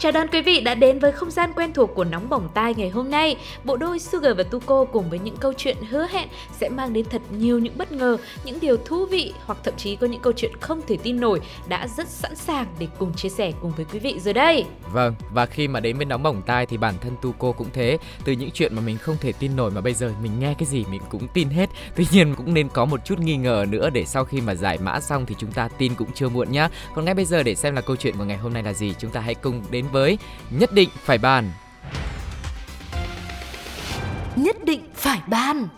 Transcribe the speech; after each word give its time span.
Chào 0.00 0.12
đón 0.12 0.28
quý 0.32 0.42
vị 0.42 0.60
đã 0.60 0.74
đến 0.74 0.98
với 0.98 1.12
không 1.12 1.30
gian 1.30 1.52
quen 1.56 1.72
thuộc 1.72 1.90
của 1.94 2.04
Nóng 2.04 2.28
Bỏng 2.28 2.48
Tai 2.54 2.74
ngày 2.74 2.88
hôm 2.88 3.10
nay. 3.10 3.36
Bộ 3.64 3.76
đôi 3.76 3.98
Sugar 3.98 4.36
và 4.36 4.42
Tuko 4.42 4.84
cùng 4.84 5.10
với 5.10 5.18
những 5.18 5.36
câu 5.36 5.52
chuyện 5.52 5.76
hứa 5.90 6.06
hẹn 6.10 6.28
sẽ 6.60 6.68
mang 6.68 6.92
đến 6.92 7.04
thật 7.10 7.22
nhiều 7.30 7.58
những 7.58 7.78
bất 7.78 7.92
ngờ, 7.92 8.16
những 8.44 8.58
điều 8.60 8.76
thú 8.76 9.06
vị 9.06 9.32
hoặc 9.44 9.58
thậm 9.64 9.74
chí 9.76 9.96
có 9.96 10.06
những 10.06 10.20
câu 10.20 10.32
chuyện 10.32 10.52
không 10.60 10.80
thể 10.88 10.96
tin 11.02 11.20
nổi 11.20 11.40
đã 11.68 11.88
rất 11.96 12.08
sẵn 12.08 12.36
sàng 12.36 12.66
để 12.78 12.86
cùng 12.98 13.14
chia 13.14 13.28
sẻ 13.28 13.52
cùng 13.60 13.72
với 13.76 13.86
quý 13.92 13.98
vị 13.98 14.18
rồi 14.24 14.34
đây. 14.34 14.64
Vâng, 14.92 15.14
và 15.32 15.46
khi 15.46 15.68
mà 15.68 15.80
đến 15.80 15.96
với 15.96 16.06
Nóng 16.06 16.22
Bỏng 16.22 16.42
Tai 16.46 16.66
thì 16.66 16.76
bản 16.76 16.94
thân 17.00 17.12
Tuko 17.22 17.52
cũng 17.52 17.68
thế. 17.72 17.98
Từ 18.24 18.32
những 18.32 18.50
chuyện 18.50 18.74
mà 18.74 18.82
mình 18.82 18.98
không 18.98 19.16
thể 19.20 19.32
tin 19.32 19.56
nổi 19.56 19.70
mà 19.70 19.80
bây 19.80 19.94
giờ 19.94 20.12
mình 20.22 20.32
nghe 20.40 20.54
cái 20.58 20.66
gì 20.66 20.84
mình 20.90 21.02
cũng 21.08 21.28
tin 21.28 21.48
hết. 21.48 21.70
Tuy 21.96 22.06
nhiên 22.10 22.34
cũng 22.34 22.54
nên 22.54 22.68
có 22.68 22.84
một 22.84 23.04
chút 23.04 23.18
nghi 23.18 23.36
ngờ 23.36 23.66
nữa 23.68 23.90
để 23.90 24.04
sau 24.04 24.24
khi 24.24 24.40
mà 24.40 24.54
giải 24.54 24.78
mã 24.78 25.00
xong 25.00 25.26
thì 25.26 25.34
chúng 25.38 25.52
ta 25.52 25.68
tin 25.78 25.94
cũng 25.94 26.12
chưa 26.14 26.28
muộn 26.28 26.52
nhá. 26.52 26.68
Còn 26.94 27.04
ngay 27.04 27.14
bây 27.14 27.24
giờ 27.24 27.42
để 27.42 27.54
xem 27.54 27.74
là 27.74 27.80
câu 27.80 27.96
chuyện 27.96 28.16
của 28.18 28.24
ngày 28.24 28.36
hôm 28.36 28.52
nay 28.52 28.62
là 28.62 28.72
gì, 28.72 28.94
chúng 28.98 29.10
ta 29.10 29.20
hãy 29.20 29.34
cùng 29.34 29.62
đến 29.70 29.84
với 29.92 30.18
nhất 30.50 30.72
định 30.72 30.88
phải 31.04 31.18
bàn. 31.18 31.50
Nhất 34.36 34.64
định 34.64 34.80
phải 34.94 35.20
bàn. 35.26 35.68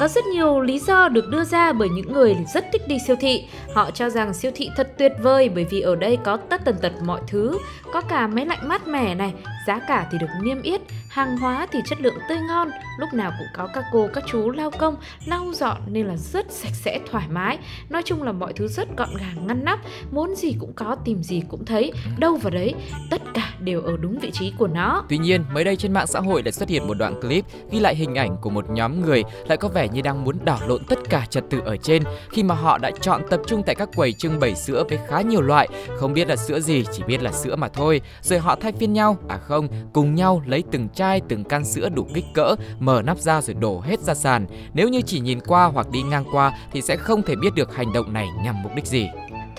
Có 0.00 0.08
rất 0.08 0.24
nhiều 0.24 0.60
lý 0.60 0.78
do 0.78 1.08
được 1.08 1.28
đưa 1.28 1.44
ra 1.44 1.72
bởi 1.72 1.88
những 1.88 2.12
người 2.12 2.36
rất 2.54 2.64
thích 2.72 2.88
đi 2.88 2.98
siêu 3.06 3.16
thị. 3.20 3.44
Họ 3.74 3.90
cho 3.90 4.10
rằng 4.10 4.34
siêu 4.34 4.50
thị 4.54 4.70
thật 4.76 4.92
tuyệt 4.98 5.12
vời 5.22 5.48
bởi 5.48 5.64
vì 5.64 5.80
ở 5.80 5.96
đây 5.96 6.18
có 6.24 6.36
tất 6.36 6.64
tần 6.64 6.76
tật 6.82 6.92
mọi 7.02 7.20
thứ, 7.28 7.58
có 7.92 8.00
cả 8.00 8.26
máy 8.26 8.46
lạnh 8.46 8.68
mát 8.68 8.88
mẻ 8.88 9.14
này, 9.14 9.32
giá 9.66 9.78
cả 9.78 10.06
thì 10.12 10.18
được 10.18 10.26
niêm 10.42 10.62
yết, 10.62 10.80
hàng 11.18 11.36
hóa 11.36 11.66
thì 11.72 11.78
chất 11.84 12.00
lượng 12.00 12.18
tươi 12.28 12.38
ngon, 12.48 12.70
lúc 12.98 13.08
nào 13.12 13.32
cũng 13.38 13.46
có 13.54 13.68
các 13.74 13.84
cô 13.92 14.08
các 14.14 14.24
chú 14.26 14.50
lao 14.50 14.70
công, 14.70 14.96
lau 15.24 15.52
dọn 15.54 15.76
nên 15.86 16.06
là 16.06 16.16
rất 16.16 16.52
sạch 16.52 16.74
sẽ 16.74 17.00
thoải 17.10 17.28
mái. 17.28 17.58
Nói 17.88 18.02
chung 18.04 18.22
là 18.22 18.32
mọi 18.32 18.52
thứ 18.52 18.68
rất 18.68 18.88
gọn 18.96 19.08
gàng 19.18 19.46
ngăn 19.46 19.64
nắp, 19.64 19.80
muốn 20.10 20.34
gì 20.34 20.56
cũng 20.60 20.72
có, 20.72 20.96
tìm 21.04 21.22
gì 21.22 21.42
cũng 21.48 21.64
thấy, 21.64 21.92
đâu 22.18 22.36
vào 22.36 22.50
đấy, 22.50 22.74
tất 23.10 23.22
cả 23.34 23.52
đều 23.60 23.80
ở 23.82 23.96
đúng 23.96 24.18
vị 24.18 24.30
trí 24.30 24.52
của 24.58 24.66
nó. 24.66 25.04
Tuy 25.08 25.18
nhiên, 25.18 25.44
mới 25.52 25.64
đây 25.64 25.76
trên 25.76 25.92
mạng 25.92 26.06
xã 26.06 26.20
hội 26.20 26.42
lại 26.42 26.52
xuất 26.52 26.68
hiện 26.68 26.86
một 26.86 26.94
đoạn 26.94 27.20
clip 27.20 27.44
ghi 27.70 27.80
lại 27.80 27.94
hình 27.94 28.14
ảnh 28.14 28.36
của 28.42 28.50
một 28.50 28.70
nhóm 28.70 29.00
người 29.00 29.22
lại 29.46 29.58
có 29.58 29.68
vẻ 29.68 29.88
như 29.88 30.02
đang 30.02 30.24
muốn 30.24 30.38
đảo 30.44 30.60
lộn 30.66 30.84
tất 30.84 30.98
cả 31.10 31.26
trật 31.30 31.44
tự 31.50 31.60
ở 31.64 31.76
trên 31.76 32.02
khi 32.30 32.42
mà 32.42 32.54
họ 32.54 32.78
đã 32.78 32.90
chọn 33.00 33.22
tập 33.30 33.40
trung 33.46 33.62
tại 33.66 33.74
các 33.74 33.88
quầy 33.96 34.12
trưng 34.12 34.40
bày 34.40 34.54
sữa 34.54 34.84
với 34.88 34.98
khá 35.08 35.20
nhiều 35.20 35.40
loại, 35.40 35.68
không 35.96 36.14
biết 36.14 36.28
là 36.28 36.36
sữa 36.36 36.60
gì, 36.60 36.84
chỉ 36.92 37.02
biết 37.06 37.22
là 37.22 37.32
sữa 37.32 37.56
mà 37.56 37.68
thôi. 37.68 38.00
Rồi 38.22 38.38
họ 38.38 38.56
thay 38.60 38.72
phiên 38.72 38.92
nhau, 38.92 39.16
à 39.28 39.36
không, 39.36 39.68
cùng 39.92 40.14
nhau 40.14 40.42
lấy 40.46 40.64
từng 40.72 40.88
chai, 40.94 41.07
từng 41.28 41.44
can 41.44 41.64
sữa 41.64 41.88
đủ 41.88 42.06
kích 42.14 42.24
cỡ, 42.34 42.54
mở 42.78 43.02
nắp 43.02 43.18
ra 43.18 43.40
rồi 43.40 43.54
đổ 43.54 43.80
hết 43.80 44.00
ra 44.00 44.14
sàn. 44.14 44.46
Nếu 44.74 44.88
như 44.88 45.00
chỉ 45.00 45.20
nhìn 45.20 45.40
qua 45.40 45.64
hoặc 45.64 45.90
đi 45.90 46.02
ngang 46.02 46.24
qua 46.32 46.52
thì 46.72 46.82
sẽ 46.82 46.96
không 46.96 47.22
thể 47.22 47.36
biết 47.36 47.54
được 47.54 47.74
hành 47.74 47.92
động 47.92 48.12
này 48.12 48.28
nhằm 48.44 48.62
mục 48.62 48.72
đích 48.74 48.86
gì 48.86 49.08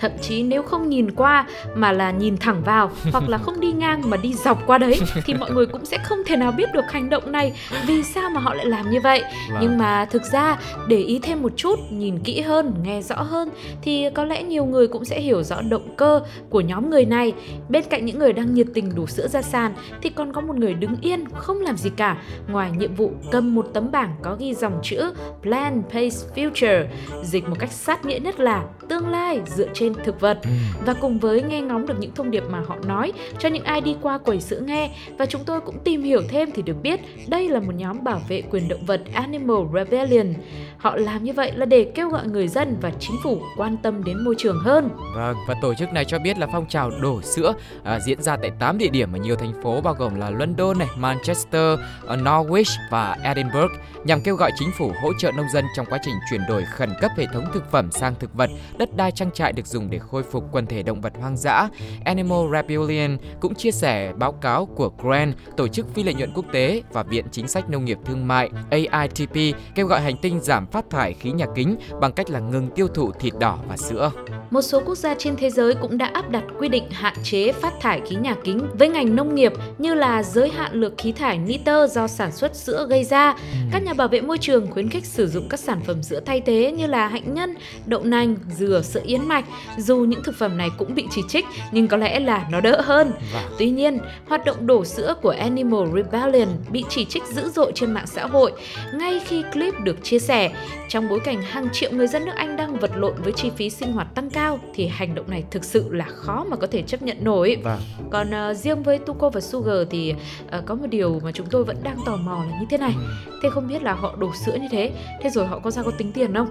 thậm 0.00 0.12
chí 0.20 0.42
nếu 0.42 0.62
không 0.62 0.88
nhìn 0.88 1.10
qua 1.10 1.46
mà 1.74 1.92
là 1.92 2.10
nhìn 2.10 2.36
thẳng 2.36 2.62
vào 2.64 2.90
hoặc 3.12 3.28
là 3.28 3.38
không 3.38 3.60
đi 3.60 3.72
ngang 3.72 4.10
mà 4.10 4.16
đi 4.16 4.34
dọc 4.34 4.66
qua 4.66 4.78
đấy 4.78 5.00
thì 5.26 5.34
mọi 5.34 5.50
người 5.50 5.66
cũng 5.66 5.84
sẽ 5.84 5.98
không 5.98 6.18
thể 6.26 6.36
nào 6.36 6.52
biết 6.52 6.72
được 6.72 6.84
hành 6.90 7.10
động 7.10 7.32
này 7.32 7.52
vì 7.86 8.02
sao 8.02 8.30
mà 8.30 8.40
họ 8.40 8.54
lại 8.54 8.66
làm 8.66 8.90
như 8.90 9.00
vậy. 9.00 9.22
Vâng. 9.50 9.58
nhưng 9.60 9.78
mà 9.78 10.04
thực 10.04 10.22
ra 10.24 10.58
để 10.88 10.96
ý 10.96 11.18
thêm 11.18 11.42
một 11.42 11.52
chút 11.56 11.78
nhìn 11.90 12.18
kỹ 12.18 12.40
hơn 12.40 12.74
nghe 12.82 13.02
rõ 13.02 13.16
hơn 13.16 13.48
thì 13.82 14.06
có 14.14 14.24
lẽ 14.24 14.42
nhiều 14.42 14.64
người 14.64 14.88
cũng 14.88 15.04
sẽ 15.04 15.20
hiểu 15.20 15.42
rõ 15.42 15.60
động 15.60 15.94
cơ 15.96 16.20
của 16.50 16.60
nhóm 16.60 16.90
người 16.90 17.04
này. 17.04 17.32
Bên 17.68 17.84
cạnh 17.90 18.04
những 18.04 18.18
người 18.18 18.32
đang 18.32 18.54
nhiệt 18.54 18.66
tình 18.74 18.94
đổ 18.94 19.06
sữa 19.06 19.28
ra 19.28 19.42
sàn 19.42 19.74
thì 20.02 20.10
còn 20.10 20.32
có 20.32 20.40
một 20.40 20.56
người 20.56 20.74
đứng 20.74 20.96
yên 21.00 21.24
không 21.34 21.60
làm 21.60 21.76
gì 21.76 21.90
cả. 21.96 22.16
Ngoài 22.48 22.70
nhiệm 22.78 22.94
vụ 22.94 23.12
cầm 23.30 23.54
một 23.54 23.66
tấm 23.72 23.90
bảng 23.90 24.16
có 24.22 24.36
ghi 24.38 24.54
dòng 24.54 24.80
chữ 24.82 25.12
Plan 25.42 25.82
Pace 25.82 26.16
Future 26.34 26.86
dịch 27.24 27.48
một 27.48 27.56
cách 27.58 27.72
sát 27.72 28.04
nghĩa 28.04 28.18
nhất 28.18 28.40
là 28.40 28.64
tương 28.88 29.08
lai 29.08 29.40
dựa 29.46 29.68
trên 29.74 29.89
thực 30.04 30.20
vật 30.20 30.38
Ừ. 30.44 30.50
và 30.86 30.94
cùng 30.94 31.18
với 31.18 31.42
nghe 31.42 31.60
ngóng 31.60 31.86
được 31.86 31.94
những 31.98 32.14
thông 32.14 32.30
điệp 32.30 32.44
mà 32.50 32.60
họ 32.66 32.76
nói 32.86 33.12
cho 33.38 33.48
những 33.48 33.64
ai 33.64 33.80
đi 33.80 33.96
qua 34.02 34.18
quầy 34.18 34.40
sữa 34.40 34.60
nghe 34.60 34.90
và 35.18 35.26
chúng 35.26 35.44
tôi 35.44 35.60
cũng 35.60 35.78
tìm 35.84 36.02
hiểu 36.02 36.22
thêm 36.28 36.50
thì 36.54 36.62
được 36.62 36.76
biết 36.82 37.00
đây 37.28 37.48
là 37.48 37.60
một 37.60 37.72
nhóm 37.76 38.04
bảo 38.04 38.20
vệ 38.28 38.42
quyền 38.50 38.68
động 38.68 38.86
vật 38.86 39.00
Animal 39.14 39.56
Rebellion. 39.74 40.34
Họ 40.78 40.96
làm 40.96 41.24
như 41.24 41.32
vậy 41.32 41.52
là 41.54 41.66
để 41.66 41.92
kêu 41.94 42.08
gọi 42.08 42.26
người 42.26 42.48
dân 42.48 42.76
và 42.80 42.90
chính 42.98 43.16
phủ 43.22 43.40
quan 43.56 43.76
tâm 43.76 44.04
đến 44.04 44.24
môi 44.24 44.34
trường 44.38 44.58
hơn. 44.64 44.88
Vâng, 45.16 45.36
và 45.48 45.54
tổ 45.62 45.74
chức 45.74 45.92
này 45.92 46.04
cho 46.04 46.18
biết 46.18 46.38
là 46.38 46.46
phong 46.52 46.66
trào 46.66 46.90
đổ 47.02 47.22
sữa 47.22 47.54
à, 47.84 48.00
diễn 48.00 48.22
ra 48.22 48.36
tại 48.36 48.50
8 48.58 48.78
địa 48.78 48.88
điểm 48.88 49.12
ở 49.12 49.18
nhiều 49.18 49.36
thành 49.36 49.62
phố 49.62 49.80
bao 49.80 49.94
gồm 49.94 50.14
là 50.14 50.30
London, 50.30 50.78
này, 50.78 50.88
Manchester, 50.96 51.78
ở 52.06 52.16
Norwich 52.16 52.76
và 52.90 53.16
Edinburgh 53.22 53.72
nhằm 54.04 54.20
kêu 54.20 54.34
gọi 54.36 54.50
chính 54.58 54.70
phủ 54.78 54.92
hỗ 55.02 55.12
trợ 55.18 55.32
nông 55.32 55.46
dân 55.52 55.64
trong 55.76 55.86
quá 55.86 55.98
trình 56.02 56.14
chuyển 56.30 56.40
đổi 56.48 56.64
khẩn 56.64 56.90
cấp 57.00 57.10
hệ 57.16 57.26
thống 57.32 57.44
thực 57.54 57.70
phẩm 57.70 57.90
sang 57.90 58.14
thực 58.20 58.34
vật, 58.34 58.50
đất 58.78 58.96
đai 58.96 59.10
trang 59.12 59.30
trại 59.30 59.52
được 59.52 59.66
dùng 59.66 59.79
để 59.90 59.98
khôi 59.98 60.22
phục 60.22 60.44
quần 60.52 60.66
thể 60.66 60.82
động 60.82 61.00
vật 61.00 61.12
hoang 61.20 61.36
dã. 61.36 61.68
Animal 62.04 62.38
Rebellion 62.52 63.16
cũng 63.40 63.54
chia 63.54 63.70
sẻ 63.70 64.12
báo 64.12 64.32
cáo 64.32 64.66
của 64.66 64.92
GRANT, 65.02 65.36
tổ 65.56 65.68
chức 65.68 65.94
phi 65.94 66.02
lợi 66.02 66.14
nhuận 66.14 66.32
quốc 66.34 66.44
tế 66.52 66.82
và 66.92 67.02
Viện 67.02 67.24
Chính 67.30 67.48
sách 67.48 67.70
Nông 67.70 67.84
nghiệp 67.84 67.98
Thương 68.04 68.28
mại 68.28 68.50
AITP 68.70 69.56
kêu 69.74 69.86
gọi 69.86 70.00
hành 70.00 70.16
tinh 70.22 70.40
giảm 70.40 70.66
phát 70.66 70.90
thải 70.90 71.12
khí 71.12 71.30
nhà 71.30 71.46
kính 71.54 71.76
bằng 72.00 72.12
cách 72.12 72.30
là 72.30 72.40
ngừng 72.40 72.70
tiêu 72.74 72.88
thụ 72.88 73.10
thịt 73.10 73.34
đỏ 73.40 73.58
và 73.68 73.76
sữa. 73.76 74.10
Một 74.50 74.62
số 74.62 74.80
quốc 74.86 74.98
gia 74.98 75.14
trên 75.14 75.36
thế 75.36 75.50
giới 75.50 75.74
cũng 75.74 75.98
đã 75.98 76.10
áp 76.14 76.30
đặt 76.30 76.44
quy 76.58 76.68
định 76.68 76.90
hạn 76.90 77.14
chế 77.22 77.52
phát 77.52 77.72
thải 77.80 78.00
khí 78.06 78.16
nhà 78.16 78.34
kính 78.44 78.60
với 78.78 78.88
ngành 78.88 79.16
nông 79.16 79.34
nghiệp 79.34 79.52
như 79.78 79.94
là 79.94 80.22
giới 80.22 80.48
hạn 80.48 80.72
lượng 80.72 80.94
khí 80.98 81.12
thải 81.12 81.38
nitơ 81.38 81.86
do 81.86 82.06
sản 82.06 82.32
xuất 82.32 82.56
sữa 82.56 82.86
gây 82.90 83.04
ra. 83.04 83.34
Các 83.72 83.82
nhà 83.82 83.94
bảo 83.94 84.08
vệ 84.08 84.20
môi 84.20 84.38
trường 84.38 84.70
khuyến 84.70 84.88
khích 84.88 85.04
sử 85.04 85.28
dụng 85.28 85.48
các 85.48 85.60
sản 85.60 85.80
phẩm 85.86 86.02
sữa 86.02 86.20
thay 86.26 86.40
thế 86.40 86.72
như 86.72 86.86
là 86.86 87.08
hạnh 87.08 87.34
nhân, 87.34 87.54
đậu 87.86 88.02
nành, 88.04 88.36
dừa, 88.58 88.82
sữa 88.82 89.02
yến 89.04 89.28
mạch. 89.28 89.44
Dù 89.78 89.96
những 89.96 90.22
thực 90.22 90.34
phẩm 90.34 90.56
này 90.56 90.70
cũng 90.78 90.94
bị 90.94 91.06
chỉ 91.10 91.22
trích 91.28 91.46
nhưng 91.72 91.88
có 91.88 91.96
lẽ 91.96 92.20
là 92.20 92.46
nó 92.50 92.60
đỡ 92.60 92.80
hơn. 92.80 93.12
Vâng. 93.32 93.52
Tuy 93.58 93.70
nhiên, 93.70 93.98
hoạt 94.28 94.44
động 94.44 94.66
đổ 94.66 94.84
sữa 94.84 95.14
của 95.22 95.34
Animal 95.38 95.80
Rebellion 95.94 96.48
bị 96.70 96.84
chỉ 96.88 97.04
trích 97.04 97.22
dữ 97.26 97.48
dội 97.48 97.72
trên 97.74 97.90
mạng 97.90 98.06
xã 98.06 98.26
hội 98.26 98.52
ngay 98.94 99.20
khi 99.26 99.44
clip 99.52 99.74
được 99.80 100.04
chia 100.04 100.18
sẻ. 100.18 100.50
Trong 100.88 101.08
bối 101.08 101.20
cảnh 101.20 101.42
hàng 101.42 101.68
triệu 101.72 101.90
người 101.92 102.06
dân 102.06 102.24
nước 102.24 102.32
Anh 102.36 102.56
đang 102.56 102.76
vật 102.76 102.90
lộn 102.96 103.14
với 103.22 103.32
chi 103.32 103.50
phí 103.56 103.70
sinh 103.70 103.92
hoạt 103.92 104.14
tăng 104.14 104.30
cao 104.30 104.58
thì 104.74 104.86
hành 104.86 105.14
động 105.14 105.30
này 105.30 105.44
thực 105.50 105.64
sự 105.64 105.84
là 105.90 106.06
khó 106.08 106.44
mà 106.50 106.56
có 106.56 106.66
thể 106.66 106.82
chấp 106.82 107.02
nhận 107.02 107.16
nổi. 107.24 107.56
Vâng. 107.64 107.80
Còn 108.10 108.30
ờ, 108.30 108.54
riêng 108.54 108.82
với 108.82 108.98
Tuko 108.98 109.30
và 109.30 109.40
Sugar 109.40 109.76
thì 109.90 110.14
ờ, 110.50 110.62
có 110.66 110.74
một 110.74 110.86
điều 110.90 111.20
mà 111.24 111.32
chúng 111.32 111.46
tôi 111.50 111.64
vẫn 111.64 111.76
đang 111.82 111.96
tò 112.06 112.16
mò 112.16 112.44
là 112.50 112.60
như 112.60 112.66
thế 112.70 112.78
này. 112.78 112.94
Thế 113.42 113.50
không 113.50 113.68
biết 113.68 113.82
là 113.82 113.92
họ 113.92 114.16
đổ 114.18 114.30
sữa 114.46 114.56
như 114.60 114.68
thế, 114.70 114.92
thế 115.22 115.30
rồi 115.30 115.46
họ 115.46 115.58
có 115.58 115.70
ra 115.70 115.82
có 115.82 115.90
tính 115.98 116.12
tiền 116.12 116.34
không? 116.34 116.48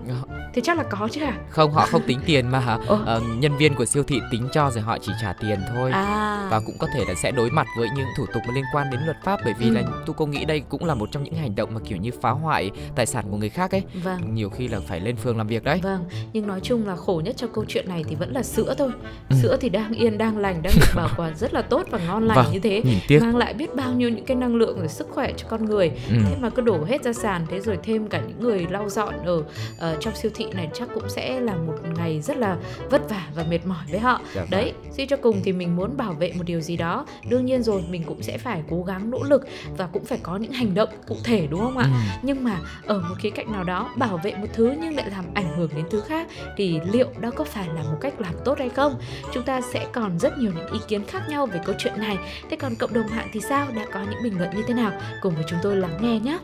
Thì 0.53 0.61
chắc 0.65 0.77
là 0.77 0.83
có 0.83 1.07
chứ 1.11 1.21
à? 1.21 1.33
Không, 1.49 1.71
họ 1.71 1.85
không 1.85 2.01
tính 2.07 2.19
tiền 2.25 2.47
mà 2.47 2.59
hả? 2.59 2.77
Ồ. 2.87 2.99
Ờ, 3.09 3.21
nhân 3.39 3.57
viên 3.57 3.75
của 3.75 3.85
siêu 3.85 4.03
thị 4.03 4.21
tính 4.31 4.47
cho 4.51 4.71
rồi 4.71 4.81
họ 4.83 4.97
chỉ 5.01 5.11
trả 5.21 5.33
tiền 5.33 5.59
thôi. 5.75 5.91
À. 5.91 6.47
Và 6.51 6.59
cũng 6.59 6.77
có 6.77 6.87
thể 6.93 7.05
là 7.07 7.13
sẽ 7.15 7.31
đối 7.31 7.49
mặt 7.49 7.67
với 7.77 7.87
những 7.95 8.07
thủ 8.17 8.25
tục 8.33 8.43
liên 8.53 8.63
quan 8.73 8.87
đến 8.91 8.99
luật 9.05 9.17
pháp 9.23 9.39
bởi 9.45 9.53
vì 9.59 9.65
Ừ. 9.65 9.71
là 9.71 9.83
tu 10.05 10.13
cô 10.13 10.25
nghĩ 10.25 10.45
đây 10.45 10.59
cũng 10.69 10.85
là 10.85 10.93
một 10.95 11.09
trong 11.11 11.23
những 11.23 11.33
hành 11.35 11.55
động 11.55 11.69
mà 11.73 11.79
kiểu 11.87 11.97
như 11.97 12.11
phá 12.21 12.29
hoại 12.29 12.71
tài 12.95 13.05
sản 13.05 13.25
của 13.31 13.37
người 13.37 13.49
khác 13.49 13.71
ấy. 13.71 13.83
Vâng. 14.03 14.35
Nhiều 14.35 14.49
khi 14.49 14.67
là 14.67 14.79
phải 14.87 14.99
lên 14.99 15.15
phường 15.15 15.37
làm 15.37 15.47
việc 15.47 15.63
đấy. 15.63 15.79
Vâng, 15.83 16.03
nhưng 16.33 16.47
nói 16.47 16.59
chung 16.63 16.87
là 16.87 16.95
khổ 16.95 17.21
nhất 17.25 17.37
trong 17.37 17.49
câu 17.53 17.65
chuyện 17.67 17.85
này 17.89 18.03
thì 18.07 18.15
vẫn 18.15 18.31
là 18.33 18.43
sữa 18.43 18.73
thôi. 18.77 18.89
Ừ. 19.29 19.35
Sữa 19.41 19.57
thì 19.61 19.69
đang 19.69 19.91
yên, 19.93 20.17
đang 20.17 20.37
lành, 20.37 20.61
đang 20.61 20.73
được 20.79 20.87
bảo 20.95 21.09
quản 21.17 21.35
rất 21.37 21.53
là 21.53 21.61
tốt 21.61 21.83
và 21.91 21.99
ngon 22.07 22.27
lành 22.27 22.35
Vâng, 22.37 22.53
như 22.53 22.59
thế. 22.59 22.83
Mang 23.21 23.37
lại 23.37 23.53
biết 23.53 23.75
bao 23.75 23.93
nhiêu 23.93 24.09
những 24.09 24.25
cái 24.25 24.37
năng 24.37 24.55
lượng 24.55 24.79
rồi 24.79 24.87
sức 24.87 25.07
khỏe 25.11 25.31
cho 25.37 25.47
con 25.49 25.65
người. 25.65 25.91
Ừ. 26.09 26.15
Thế 26.29 26.35
mà 26.41 26.49
cứ 26.49 26.61
đổ 26.61 26.83
hết 26.83 27.03
ra 27.03 27.13
sàn 27.13 27.45
thế 27.49 27.59
rồi 27.59 27.77
thêm 27.83 28.07
cả 28.07 28.21
những 28.27 28.39
người 28.39 28.67
lau 28.69 28.89
dọn 28.89 29.13
ở 29.25 29.43
ờ, 29.79 29.97
trong 29.99 30.15
siêu 30.15 30.31
thị 30.35 30.45
này 30.53 30.69
chắc 30.73 30.89
cũng 30.93 31.09
sẽ 31.09 31.39
là 31.39 31.53
một 31.55 31.75
ngày 31.97 32.21
rất 32.21 32.37
là 32.37 32.57
vất 32.89 33.09
vả 33.09 33.27
và 33.35 33.43
mệt 33.43 33.65
mỏi 33.65 33.85
với 33.91 33.99
họ. 33.99 34.21
Dạ 34.33 34.41
vâng. 34.41 34.49
Đấy, 34.49 34.73
suy 34.91 35.05
cho 35.05 35.17
cùng 35.17 35.41
thì 35.43 35.53
mình 35.53 35.75
muốn 35.75 35.97
bảo 35.97 36.13
vệ 36.13 36.33
một 36.33 36.43
điều 36.45 36.61
gì 36.61 36.77
đó. 36.77 37.05
Đương 37.29 37.45
nhiên 37.45 37.63
rồi 37.63 37.83
mình 37.89 38.03
cũng 38.03 38.23
sẽ 38.23 38.37
phải 38.37 38.63
cố 38.69 38.83
gắng 38.83 39.11
nỗ 39.11 39.23
lực 39.23 39.47
và 39.77 39.87
cũng 39.87 40.05
phải 40.05 40.19
có 40.23 40.37
những 40.37 40.51
hành 40.51 40.73
động 40.73 40.89
cụ 41.07 41.15
thể 41.23 41.47
đúng 41.47 41.59
không 41.59 41.77
ạ? 41.77 41.85
Ừ. 41.85 42.19
nhưng 42.21 42.43
mà 42.43 42.59
ở 42.85 42.99
một 43.09 43.15
khía 43.19 43.29
cạnh 43.29 43.51
nào 43.51 43.63
đó 43.63 43.89
bảo 43.97 44.19
vệ 44.23 44.35
một 44.35 44.47
thứ 44.53 44.73
nhưng 44.81 44.95
lại 44.95 45.09
làm 45.09 45.25
ảnh 45.33 45.57
hưởng 45.57 45.69
đến 45.75 45.85
thứ 45.91 46.01
khác 46.01 46.27
thì 46.57 46.79
liệu 46.91 47.07
đó 47.19 47.31
có 47.35 47.43
phải 47.43 47.67
là 47.67 47.83
một 47.83 47.97
cách 48.01 48.21
làm 48.21 48.33
tốt 48.45 48.59
hay 48.59 48.69
không 48.69 48.95
chúng 49.33 49.43
ta 49.43 49.61
sẽ 49.61 49.87
còn 49.93 50.19
rất 50.19 50.37
nhiều 50.37 50.51
những 50.55 50.71
ý 50.73 50.79
kiến 50.87 51.05
khác 51.05 51.23
nhau 51.29 51.45
về 51.45 51.59
câu 51.65 51.75
chuyện 51.79 51.93
này 51.97 52.17
thế 52.49 52.57
còn 52.57 52.75
cộng 52.75 52.93
đồng 52.93 53.09
mạng 53.09 53.29
thì 53.33 53.39
sao 53.39 53.67
đã 53.75 53.85
có 53.93 53.99
những 54.09 54.23
bình 54.23 54.37
luận 54.37 54.49
như 54.55 54.63
thế 54.67 54.73
nào 54.73 54.91
cùng 55.21 55.35
với 55.35 55.43
chúng 55.47 55.59
tôi 55.63 55.75
lắng 55.75 55.97
nghe 56.01 56.19
nhé 56.19 56.39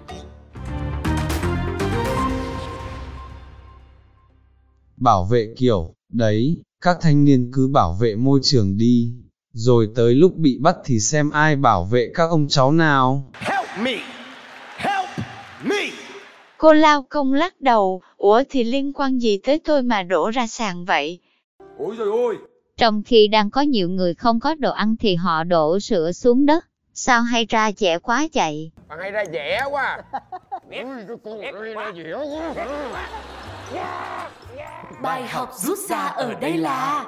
bảo 4.97 5.25
vệ 5.25 5.53
kiểu, 5.57 5.95
đấy, 6.17 6.57
các 6.81 6.97
thanh 7.01 7.25
niên 7.25 7.51
cứ 7.53 7.67
bảo 7.67 7.97
vệ 8.01 8.15
môi 8.15 8.39
trường 8.43 8.77
đi, 8.77 9.13
rồi 9.53 9.89
tới 9.95 10.13
lúc 10.13 10.35
bị 10.35 10.57
bắt 10.61 10.75
thì 10.85 10.99
xem 10.99 11.29
ai 11.29 11.55
bảo 11.55 11.85
vệ 11.85 12.11
các 12.13 12.29
ông 12.29 12.47
cháu 12.49 12.71
nào. 12.71 13.31
Help 13.33 13.67
me! 13.79 13.95
Help 14.77 15.09
me! 15.63 15.89
Cô 16.57 16.73
lao 16.73 17.05
công 17.09 17.33
lắc 17.33 17.61
đầu, 17.61 18.01
Ủa 18.25 18.43
thì 18.49 18.63
liên 18.63 18.93
quan 18.93 19.19
gì 19.19 19.37
tới 19.43 19.59
tôi 19.59 19.81
mà 19.81 20.03
đổ 20.03 20.29
ra 20.29 20.47
sàn 20.47 20.85
vậy? 20.85 21.19
Ôi 21.77 21.95
trời 21.97 22.07
ơi! 22.07 22.35
Trong 22.77 23.03
khi 23.03 23.27
đang 23.27 23.49
có 23.49 23.61
nhiều 23.61 23.89
người 23.89 24.13
không 24.13 24.39
có 24.39 24.55
đồ 24.55 24.71
ăn 24.71 24.95
thì 24.99 25.15
họ 25.15 25.43
đổ 25.43 25.79
sữa 25.79 26.11
xuống 26.11 26.45
đất. 26.45 26.65
Sao 26.93 27.21
hay 27.21 27.45
ra 27.49 27.71
trẻ 27.71 27.99
quá 27.99 28.27
vậy? 28.33 28.71
Bạn 28.87 28.99
hay 29.01 29.11
ra 29.11 29.23
dẻ 29.33 29.63
quá! 29.71 30.03
Ôi, 31.23 31.41
cái 31.41 31.51
con 31.53 31.75
ra 31.75 31.91
dẻ 31.95 32.13
quá! 33.73 34.29
Bài 35.05 35.27
học 35.27 35.49
rút 35.55 35.77
ra 35.89 35.97
ở 35.97 36.33
đây 36.33 36.57
là 36.57 37.05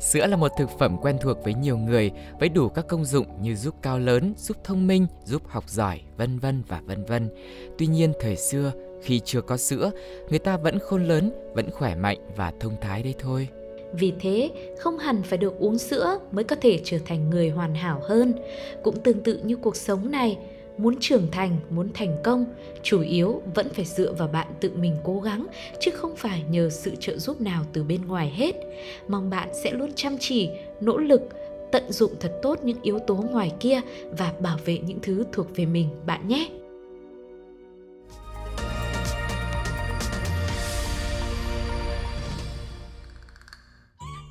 Sữa 0.00 0.26
là 0.26 0.36
một 0.36 0.52
thực 0.58 0.70
phẩm 0.78 0.96
quen 1.02 1.18
thuộc 1.20 1.44
với 1.44 1.54
nhiều 1.54 1.76
người 1.78 2.10
với 2.40 2.48
đủ 2.48 2.68
các 2.68 2.86
công 2.88 3.04
dụng 3.04 3.26
như 3.42 3.56
giúp 3.56 3.74
cao 3.82 3.98
lớn, 3.98 4.34
giúp 4.36 4.56
thông 4.64 4.86
minh, 4.86 5.06
giúp 5.24 5.42
học 5.48 5.64
giỏi, 5.68 6.00
vân 6.16 6.38
vân 6.38 6.62
và 6.68 6.80
vân 6.86 7.04
vân. 7.04 7.28
Tuy 7.78 7.86
nhiên 7.86 8.12
thời 8.20 8.36
xưa 8.36 8.72
khi 9.02 9.20
chưa 9.24 9.40
có 9.40 9.56
sữa, 9.56 9.90
người 10.30 10.38
ta 10.38 10.56
vẫn 10.56 10.78
khôn 10.78 11.04
lớn, 11.04 11.32
vẫn 11.54 11.70
khỏe 11.70 11.94
mạnh 11.94 12.18
và 12.36 12.52
thông 12.60 12.76
thái 12.80 13.02
đây 13.02 13.14
thôi. 13.18 13.48
Vì 13.92 14.12
thế, 14.20 14.50
không 14.78 14.98
hẳn 14.98 15.22
phải 15.22 15.38
được 15.38 15.58
uống 15.58 15.78
sữa 15.78 16.18
mới 16.32 16.44
có 16.44 16.56
thể 16.56 16.80
trở 16.84 16.98
thành 17.06 17.30
người 17.30 17.50
hoàn 17.50 17.74
hảo 17.74 18.02
hơn. 18.04 18.34
Cũng 18.82 19.00
tương 19.00 19.22
tự 19.22 19.40
như 19.44 19.56
cuộc 19.56 19.76
sống 19.76 20.10
này, 20.10 20.38
muốn 20.82 20.96
trưởng 21.00 21.26
thành, 21.32 21.56
muốn 21.70 21.88
thành 21.94 22.16
công, 22.24 22.46
chủ 22.82 23.00
yếu 23.00 23.42
vẫn 23.54 23.68
phải 23.68 23.84
dựa 23.84 24.12
vào 24.12 24.28
bạn 24.28 24.46
tự 24.60 24.70
mình 24.76 24.96
cố 25.04 25.20
gắng, 25.20 25.46
chứ 25.80 25.90
không 25.90 26.16
phải 26.16 26.42
nhờ 26.50 26.70
sự 26.70 26.96
trợ 27.00 27.18
giúp 27.18 27.40
nào 27.40 27.64
từ 27.72 27.84
bên 27.84 28.04
ngoài 28.06 28.32
hết. 28.36 28.56
Mong 29.08 29.30
bạn 29.30 29.48
sẽ 29.64 29.70
luôn 29.70 29.92
chăm 29.92 30.16
chỉ, 30.20 30.48
nỗ 30.80 30.98
lực, 30.98 31.22
tận 31.72 31.92
dụng 31.92 32.12
thật 32.20 32.32
tốt 32.42 32.58
những 32.62 32.78
yếu 32.82 32.98
tố 32.98 33.14
ngoài 33.14 33.52
kia 33.60 33.80
và 34.10 34.32
bảo 34.40 34.58
vệ 34.64 34.78
những 34.78 34.98
thứ 35.02 35.24
thuộc 35.32 35.46
về 35.56 35.66
mình 35.66 35.88
bạn 36.06 36.28
nhé. 36.28 36.59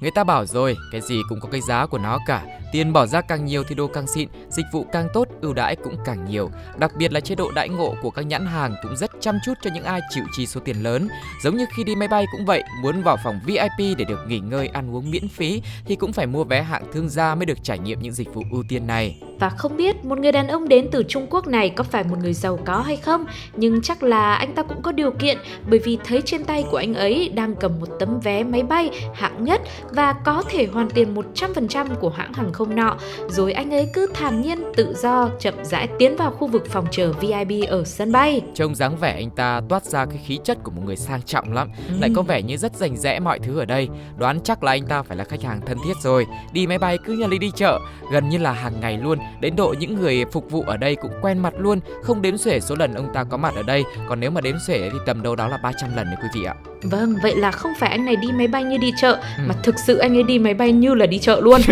Người 0.02 0.12
ta 0.12 0.24
bảo 0.24 0.46
rồi, 0.46 0.78
cái 0.92 1.02
gì 1.02 1.22
cũng 1.30 1.40
có 1.40 1.50
cái 1.52 1.62
giá 1.62 1.86
của 1.86 1.98
nó 1.98 2.20
cả. 2.26 2.46
Tiền 2.72 2.94
bỏ 2.94 3.06
ra 3.06 3.22
càng 3.22 3.46
nhiều 3.46 3.64
thì 3.64 3.76
đồ 3.76 3.88
càng 3.88 4.08
xịn, 4.08 4.30
dịch 4.50 4.66
vụ 4.74 4.86
càng 4.92 5.08
tốt, 5.14 5.28
ưu 5.42 5.54
đãi 5.54 5.76
cũng 5.76 5.96
càng 6.06 6.26
nhiều. 6.26 6.50
Đặc 6.78 6.92
biệt 6.98 7.14
là 7.14 7.20
chế 7.20 7.36
độ 7.36 7.52
đãi 7.52 7.70
ngộ 7.70 7.96
của 8.02 8.10
các 8.10 8.26
nhãn 8.26 8.46
hàng 8.46 8.76
cũng 8.84 8.98
rất 8.98 9.12
chăm 9.20 9.38
chút 9.46 9.54
cho 9.62 9.70
những 9.74 9.84
ai 9.84 10.00
chịu 10.10 10.24
chi 10.38 10.46
số 10.46 10.62
tiền 10.66 10.84
lớn. 10.84 11.08
Giống 11.44 11.58
như 11.58 11.66
khi 11.76 11.84
đi 11.84 11.96
máy 11.96 12.08
bay 12.08 12.26
cũng 12.32 12.46
vậy, 12.46 12.64
muốn 12.84 13.04
vào 13.04 13.18
phòng 13.24 13.40
VIP 13.46 13.98
để 13.98 14.06
được 14.06 14.20
nghỉ 14.28 14.40
ngơi 14.40 14.68
ăn 14.68 14.96
uống 14.96 15.12
miễn 15.12 15.28
phí 15.28 15.62
thì 15.86 15.96
cũng 15.96 16.14
phải 16.14 16.28
mua 16.28 16.44
vé 16.44 16.64
hạng 16.64 16.84
thương 16.94 17.10
gia 17.10 17.36
mới 17.36 17.46
được 17.46 17.64
trải 17.64 17.80
nghiệm 17.80 18.02
những 18.02 18.14
dịch 18.14 18.34
vụ 18.34 18.44
ưu 18.52 18.64
tiên 18.70 18.88
này. 18.88 19.22
Và 19.40 19.50
không 19.50 19.78
biết 19.78 20.06
một 20.06 20.18
người 20.20 20.32
đàn 20.32 20.48
ông 20.48 20.68
đến 20.68 20.88
từ 20.92 21.04
Trung 21.08 21.28
Quốc 21.30 21.48
này 21.48 21.70
có 21.70 21.84
phải 21.84 22.04
một 22.04 22.16
người 22.22 22.34
giàu 22.34 22.60
có 22.66 22.82
hay 22.82 22.96
không, 22.98 23.26
nhưng 23.56 23.82
chắc 23.82 24.04
là 24.04 24.36
anh 24.36 24.54
ta 24.56 24.64
cũng 24.64 24.82
có 24.82 24.92
điều 24.92 25.12
kiện 25.12 25.38
bởi 25.70 25.80
vì 25.80 25.98
thấy 26.06 26.22
trên 26.26 26.44
tay 26.44 26.66
của 26.72 26.78
anh 26.78 26.94
ấy 26.94 27.30
đang 27.30 27.56
cầm 27.56 27.80
một 27.80 27.88
tấm 28.00 28.20
vé 28.20 28.44
máy 28.44 28.64
bay 28.64 28.90
hạng 29.14 29.44
nhất 29.44 29.62
và 29.92 30.14
có 30.14 30.44
thể 30.50 30.66
hoàn 30.74 30.90
tiền 30.90 31.16
100% 31.36 31.88
của 32.00 32.10
hãng 32.10 32.34
hàng 32.34 32.54
không 32.54 32.76
nọ. 32.76 32.98
Rồi 33.30 33.54
anh 33.54 33.74
ấy 33.74 33.90
cứ 33.94 34.08
thản 34.14 34.42
nhiên 34.42 34.60
tự 34.76 34.94
do 34.98 35.30
chậm 35.40 35.54
rãi 35.64 35.88
tiến 36.00 36.16
vào 36.16 36.32
khu 36.32 36.48
vực 36.48 36.66
phòng 36.70 36.86
chờ 36.92 37.12
VIP 37.20 37.70
ở 37.70 37.84
sân 37.84 38.12
bay. 38.12 38.42
Trông 38.56 38.76
dáng 38.76 38.98
vẻ 38.98 39.12
anh 39.14 39.30
ta 39.30 39.62
toát 39.70 39.86
ra 39.86 40.06
cái 40.06 40.20
khí 40.26 40.40
chất 40.44 40.58
của 40.64 40.72
một 40.72 40.82
người 40.86 40.96
sang 40.96 41.22
trọng 41.22 41.54
lắm, 41.54 41.70
Ừ. 41.90 41.94
lại 42.02 42.10
có 42.16 42.22
vẻ 42.22 42.42
như 42.42 42.58
rất 42.58 42.76
rành 42.76 42.98
rẽ 42.98 43.20
mọi 43.20 43.40
thứ 43.40 43.60
ở 43.60 43.66
đây. 43.66 43.90
Đoán 44.18 44.40
chắc 44.44 44.64
là 44.64 44.72
anh 44.72 44.86
ta 44.86 45.02
phải 45.04 45.18
là 45.18 45.24
khách 45.24 45.42
hàng 45.44 45.62
thân 45.66 45.78
thiết 45.86 45.94
rồi. 46.04 46.26
Đi 46.54 46.68
máy 46.68 46.78
bay 46.78 46.98
cứ 47.06 47.14
như 47.14 47.28
là 47.28 47.38
đi 47.40 47.52
chợ, 47.56 47.80
gần 48.12 48.30
như 48.30 48.38
là 48.38 48.52
hàng 48.52 48.74
ngày 48.82 48.98
luôn. 48.98 49.20
Đến 49.42 49.56
độ 49.56 49.76
những 49.80 49.96
người 49.96 50.26
phục 50.32 50.52
vụ 50.52 50.64
ở 50.68 50.78
đây 50.78 50.96
cũng 50.96 51.12
quen 51.22 51.40
mặt 51.40 51.54
luôn, 51.58 51.80
không 52.04 52.22
đếm 52.22 52.38
xuể 52.38 52.60
số 52.60 52.76
lần 52.76 52.94
ông 52.94 53.08
ta 53.14 53.24
có 53.24 53.38
mặt 53.38 53.54
ở 53.56 53.64
đây. 53.64 53.84
Còn 54.10 54.20
nếu 54.20 54.32
mà 54.32 54.42
đếm 54.42 54.56
xuể 54.68 54.90
thì 54.94 54.98
tầm 55.06 55.24
đâu 55.24 55.36
đó 55.36 55.48
là 55.48 55.58
300 55.58 55.90
lần 55.96 56.06
đấy 56.06 56.16
quý 56.22 56.28
vị 56.36 56.44
ạ. 56.48 56.54
Vâng, 56.84 57.16
vậy 57.24 57.36
là 57.36 57.52
không 57.52 57.72
phải 57.80 57.90
anh 57.90 58.06
này 58.06 58.16
đi 58.16 58.28
máy 58.32 58.48
bay 58.48 58.64
như 58.64 58.78
đi 58.78 58.92
chợ 59.02 59.14
Ừ. 59.38 59.44
mà 59.48 59.56
thực 59.64 59.76
sự 59.88 59.98
anh 59.98 60.18
ấy 60.18 60.24
đi 60.24 60.40
máy 60.40 60.54
bay 60.54 60.72
như 60.72 60.94
là 60.94 61.06
đi 61.06 61.20
chợ 61.20 61.40
luôn. 61.42 61.62